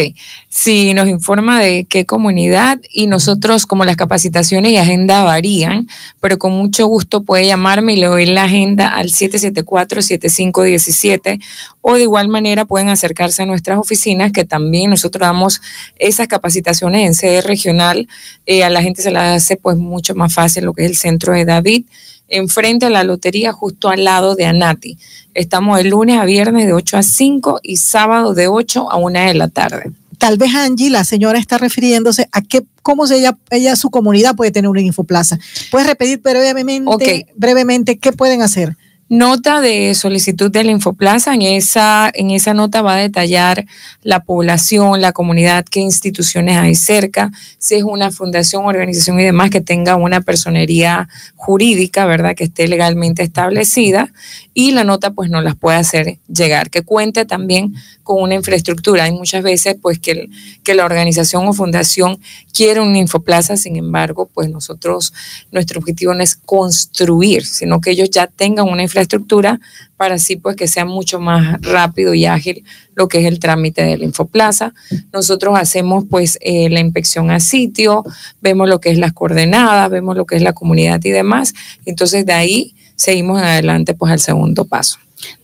[0.49, 5.87] si nos informa de qué comunidad y nosotros como las capacitaciones y agenda varían,
[6.19, 11.43] pero con mucho gusto puede llamarme y le doy la agenda al 774-7517
[11.81, 15.61] o de igual manera pueden acercarse a nuestras oficinas que también nosotros damos
[15.99, 18.07] esas capacitaciones en sede regional.
[18.47, 20.97] Eh, a la gente se las hace pues mucho más fácil lo que es el
[20.97, 21.85] centro de David
[22.27, 24.97] enfrente a la lotería justo al lado de Anati.
[25.33, 29.19] Estamos de lunes a viernes de 8 a 5 y sábado de 8 a 1
[29.19, 29.91] de la tarde.
[30.17, 34.51] Tal vez Angie, la señora está refiriéndose a qué, cómo ella, ella, su comunidad puede
[34.51, 35.37] tener una infoplaza.
[35.69, 38.75] ¿Puedes repetir brevemente, brevemente qué pueden hacer?
[39.09, 41.33] Nota de solicitud de la Infoplaza.
[41.33, 43.65] En esa, en esa nota va a detallar
[44.03, 49.49] la población, la comunidad, qué instituciones hay cerca, si es una fundación, organización y demás
[49.49, 52.35] que tenga una personería jurídica, ¿verdad?
[52.35, 54.11] Que esté legalmente establecida.
[54.53, 59.05] Y la nota pues no las puede hacer llegar, que cuente también con una infraestructura.
[59.05, 60.29] Hay muchas veces pues que,
[60.63, 62.19] que la organización o fundación
[62.51, 65.13] quiere una Infoplaza, sin embargo, pues nosotros,
[65.51, 69.59] nuestro objetivo no es construir, sino que ellos ya tengan una infraestructura estructura
[69.95, 72.63] para así pues que sea mucho más rápido y ágil
[72.95, 74.73] lo que es el trámite de la Infoplaza.
[75.13, 78.03] Nosotros hacemos pues eh, la inspección a sitio,
[78.41, 81.53] vemos lo que es las coordenadas, vemos lo que es la comunidad y demás.
[81.85, 84.97] Entonces de ahí seguimos adelante pues al segundo paso.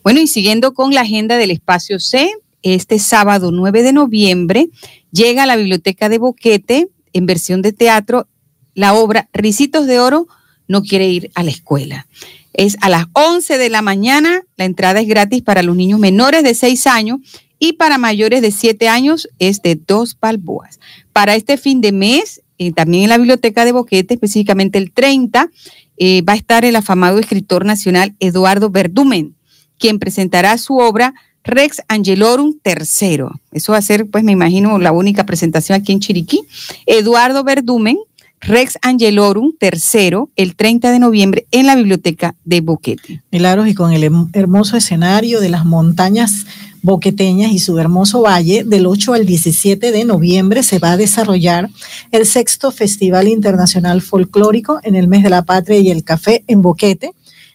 [0.03, 2.31] Bueno, y siguiendo con la agenda del espacio C,
[2.61, 4.69] este sábado 9 de noviembre
[5.11, 8.27] llega a la Biblioteca de Boquete en versión de teatro
[8.75, 10.27] la obra Ricitos de Oro
[10.67, 12.07] no quiere ir a la escuela.
[12.53, 16.43] Es a las 11 de la mañana, la entrada es gratis para los niños menores
[16.43, 17.19] de 6 años
[17.59, 20.79] y para mayores de 7 años es de dos balboas.
[21.11, 25.49] Para este fin de mes, eh, también en la Biblioteca de Boquete, específicamente el 30,
[25.97, 29.35] eh, va a estar el afamado escritor nacional Eduardo Verdumen,
[29.77, 33.25] quien presentará su obra Rex Angelorum III.
[33.51, 36.41] Eso va a ser, pues me imagino, la única presentación aquí en Chiriquí.
[36.85, 37.97] Eduardo Verdumen,
[38.45, 43.23] Rex Angelorum III, el 30 de noviembre en la biblioteca de Boquete.
[43.31, 46.45] Milagros, y con el hermoso escenario de las montañas
[46.81, 51.69] boqueteñas y su hermoso valle, del 8 al 17 de noviembre se va a desarrollar
[52.11, 56.61] el sexto Festival Internacional Folclórico en el mes de la patria y el café en
[56.61, 57.13] Boquete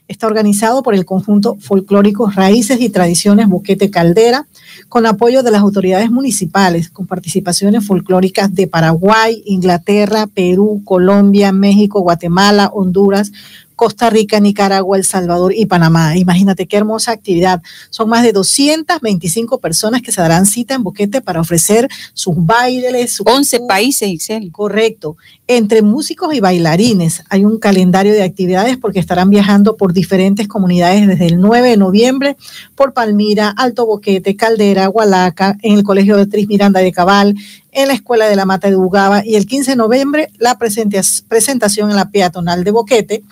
[0.09, 4.47] Está organizado por el conjunto folclórico Raíces y Tradiciones Boquete Caldera,
[4.89, 12.01] con apoyo de las autoridades municipales, con participaciones folclóricas de Paraguay, Inglaterra, Perú, Colombia, México,
[12.01, 13.33] Guatemala, Honduras,
[13.79, 16.16] Costa Rica, Nicaragua, El Salvador y Panamá.
[16.16, 17.62] Imagínate qué hermosa actividad.
[17.91, 23.12] Son más de 225 personas que se darán cita en Boquete para ofrecer sus bailes.
[23.12, 24.51] Su 11 países, Ixel.
[24.51, 25.16] Correcto.
[25.47, 31.07] Entre músicos y bailarines hay un calendario de actividades porque estarán viajando por diferentes comunidades
[31.07, 32.37] desde el 9 de noviembre
[32.74, 37.37] por Palmira, Alto Boquete, Caldera, Hualaca, en el Colegio de Tris Miranda de Cabal,
[37.83, 41.91] en la Escuela de la Mata de Bugaba y el 15 de noviembre la presentación
[41.91, 43.22] en la peatonal de Boquete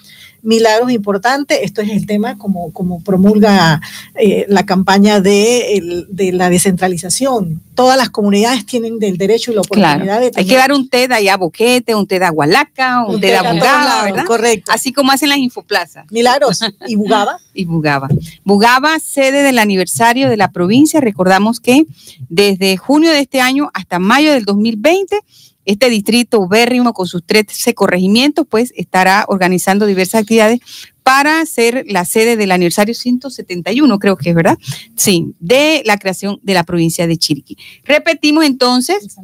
[0.47, 1.59] milagros importantes.
[1.63, 3.81] Esto es el tema como, como promulga
[4.15, 7.61] eh, la campaña de, de, la descentralización.
[7.75, 10.39] Todas las comunidades tienen del derecho y la oportunidad de tener.
[10.39, 13.33] Hay que dar un té de allá a Boquete, un té de Agualaca, un, té
[13.33, 14.25] de Bugaba, ¿verdad?
[14.25, 14.71] Correcto.
[14.73, 16.07] Así como hacen las infoplazas.
[16.11, 16.61] Milagros.
[16.87, 17.39] ¿Y Bugaba?
[17.57, 18.09] y Bugaba.
[18.45, 21.01] Bugaba, sede del aniversario de la provincia.
[21.01, 21.87] Recordamos que
[22.29, 25.21] desde junio de este año hasta mayo del 2020
[25.67, 30.61] este distrito ubérrimo con sus 13 corregimientos, pues estará organizando diversas actividades
[31.03, 34.59] para ser la sede del aniversario 171, creo que es verdad,
[34.97, 37.57] sí, de la creación de la provincia de Chiriquí.
[37.85, 39.17] Repetimos entonces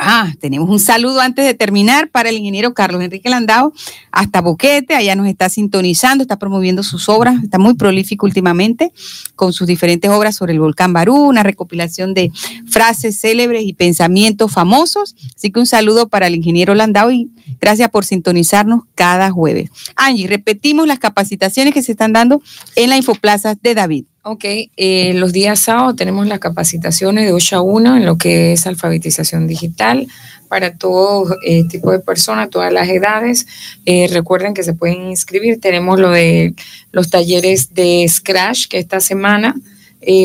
[0.00, 3.72] Ah, tenemos un saludo antes de terminar para el ingeniero Carlos Enrique Landao,
[4.12, 8.92] hasta Boquete, allá nos está sintonizando, está promoviendo sus obras, está muy prolífico últimamente
[9.34, 12.30] con sus diferentes obras sobre el volcán Barú, una recopilación de
[12.68, 15.16] frases célebres y pensamientos famosos.
[15.34, 19.68] Así que un saludo para el ingeniero Landao y gracias por sintonizarnos cada jueves.
[19.96, 22.40] Angie, repetimos las capacitaciones que se están dando
[22.76, 24.04] en la Infoplaza de David.
[24.30, 24.44] Ok,
[24.76, 28.66] eh, los días sábados tenemos las capacitaciones de 8 a 1 en lo que es
[28.66, 30.06] alfabetización digital
[30.48, 33.46] para todo eh, tipo de personas, todas las edades.
[33.86, 35.62] Eh, recuerden que se pueden inscribir.
[35.62, 36.52] Tenemos lo de
[36.92, 39.56] los talleres de Scratch, que esta semana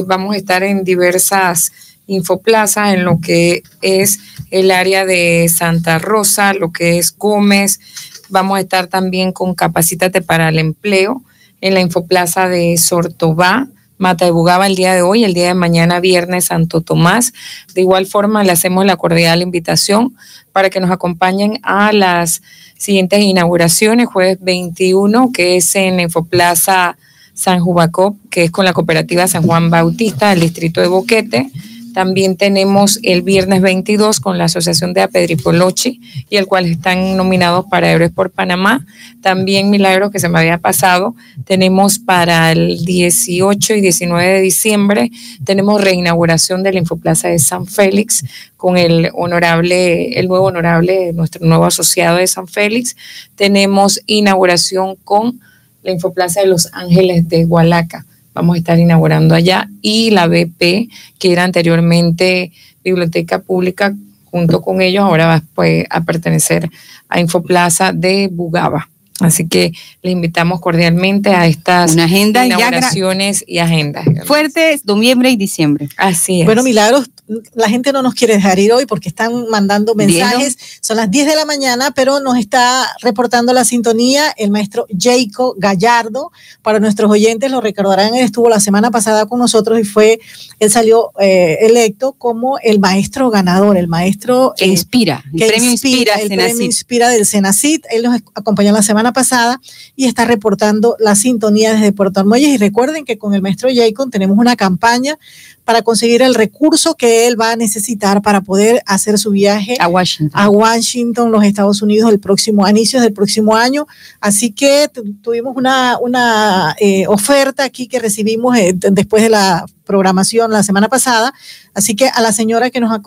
[0.06, 1.72] vamos a estar en diversas
[2.06, 4.20] infoplazas, en lo que es
[4.52, 7.80] el área de Santa Rosa, lo que es Gómez.
[8.28, 11.24] Vamos a estar también con Capacítate para el Empleo
[11.62, 15.54] en la infoplaza de Sortobá Mata de Bugaba el día de hoy, el día de
[15.54, 17.34] mañana viernes Santo Tomás.
[17.74, 20.16] De igual forma le hacemos la cordial invitación
[20.52, 22.42] para que nos acompañen a las
[22.78, 26.98] siguientes inauguraciones, jueves 21, que es en Infoplaza
[27.34, 31.52] San Jubacop, que es con la cooperativa San Juan Bautista del distrito de Boquete
[31.94, 37.66] también tenemos el viernes 22 con la Asociación de Apedripolochi y el cual están nominados
[37.70, 38.86] para Héroes por Panamá.
[39.22, 41.16] También Milagro que se me había pasado.
[41.46, 45.12] Tenemos para el 18 y 19 de diciembre,
[45.46, 48.26] tenemos reinauguración de la Infoplaza de San Félix
[48.58, 52.96] con el honorable, el nuevo honorable, nuestro nuevo asociado de San Félix.
[53.36, 55.40] Tenemos inauguración con
[55.84, 60.90] la Infoplaza de Los Ángeles de Hualaca vamos a estar inaugurando allá, y la BP,
[61.20, 62.52] que era anteriormente
[62.84, 63.94] Biblioteca Pública,
[64.26, 66.70] junto con ellos, ahora va pues, a pertenecer
[67.08, 68.90] a Infoplaza de Bugaba.
[69.20, 69.72] Así que
[70.02, 74.06] le invitamos cordialmente a estas inauguraciones y agendas.
[74.26, 75.88] Fuertes, noviembre y diciembre.
[75.98, 76.46] Así es.
[76.46, 77.10] Bueno, Milagros,
[77.54, 80.58] la gente no nos quiere dejar ir hoy porque están mandando mensajes.
[80.82, 85.56] Son las 10 de la mañana, pero nos está reportando la sintonía el maestro Jacob
[85.58, 86.32] Gallardo.
[86.62, 90.20] Para nuestros oyentes, lo recordarán, él estuvo la semana pasada con nosotros y fue,
[90.60, 96.16] él salió eh, electo como el maestro ganador, el maestro que inspira, el premio inspira,
[96.16, 97.86] el premio inspira del Senacit.
[97.90, 99.62] Él nos acompañó la semana pasada
[99.96, 102.50] y está reportando la sintonía desde Puerto Armuelles.
[102.50, 105.18] Y recuerden que con el maestro Jacob tenemos una campaña
[105.66, 109.88] para conseguir el recurso que él va a necesitar para poder hacer su viaje a
[109.88, 113.88] Washington, a Washington los Estados Unidos, el próximo, a inicios del próximo año.
[114.20, 114.90] Así que
[115.22, 120.90] tuvimos una, una eh, oferta aquí que recibimos eh, después de la programación la semana
[120.90, 121.34] pasada.
[121.74, 123.02] Así que a la señora que nos, ha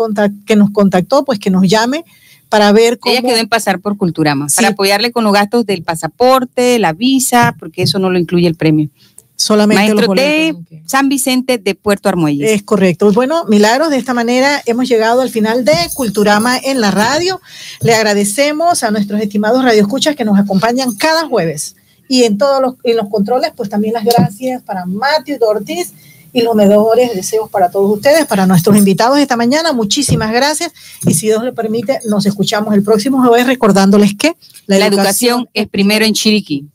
[0.46, 2.04] que nos contactó, pues que nos llame
[2.48, 3.12] para ver cómo...
[3.12, 7.54] Ella quedó en pasar por Culturama, para apoyarle con los gastos del pasaporte, la visa,
[7.58, 8.88] porque eso no lo incluye el premio.
[9.36, 10.56] Solamente Maestro de
[10.86, 12.50] San Vicente de Puerto Armuelles.
[12.50, 13.12] Es correcto.
[13.12, 17.40] Bueno, Milagros, de esta manera hemos llegado al final de Culturama en la radio.
[17.80, 21.76] Le agradecemos a nuestros estimados radioescuchas que nos acompañan cada jueves.
[22.08, 25.92] Y en todos los, en los controles, pues también las gracias para Matthew Ortiz
[26.32, 29.72] y los mejores deseos para todos ustedes, para nuestros invitados esta mañana.
[29.72, 30.72] Muchísimas gracias
[31.06, 35.66] y si Dios le permite, nos escuchamos el próximo jueves recordándoles que la, educación, es
[35.68, 36.66] primero en Chiriquí.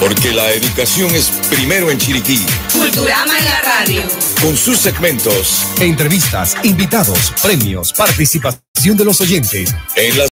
[0.00, 2.44] Porque la educación es primero en Chiriquí.
[2.72, 4.02] Culturama en la radio.
[4.42, 5.66] Con sus segmentos.
[5.80, 9.74] Entrevistas, invitados, premios, participación de los oyentes.
[9.96, 10.24] En la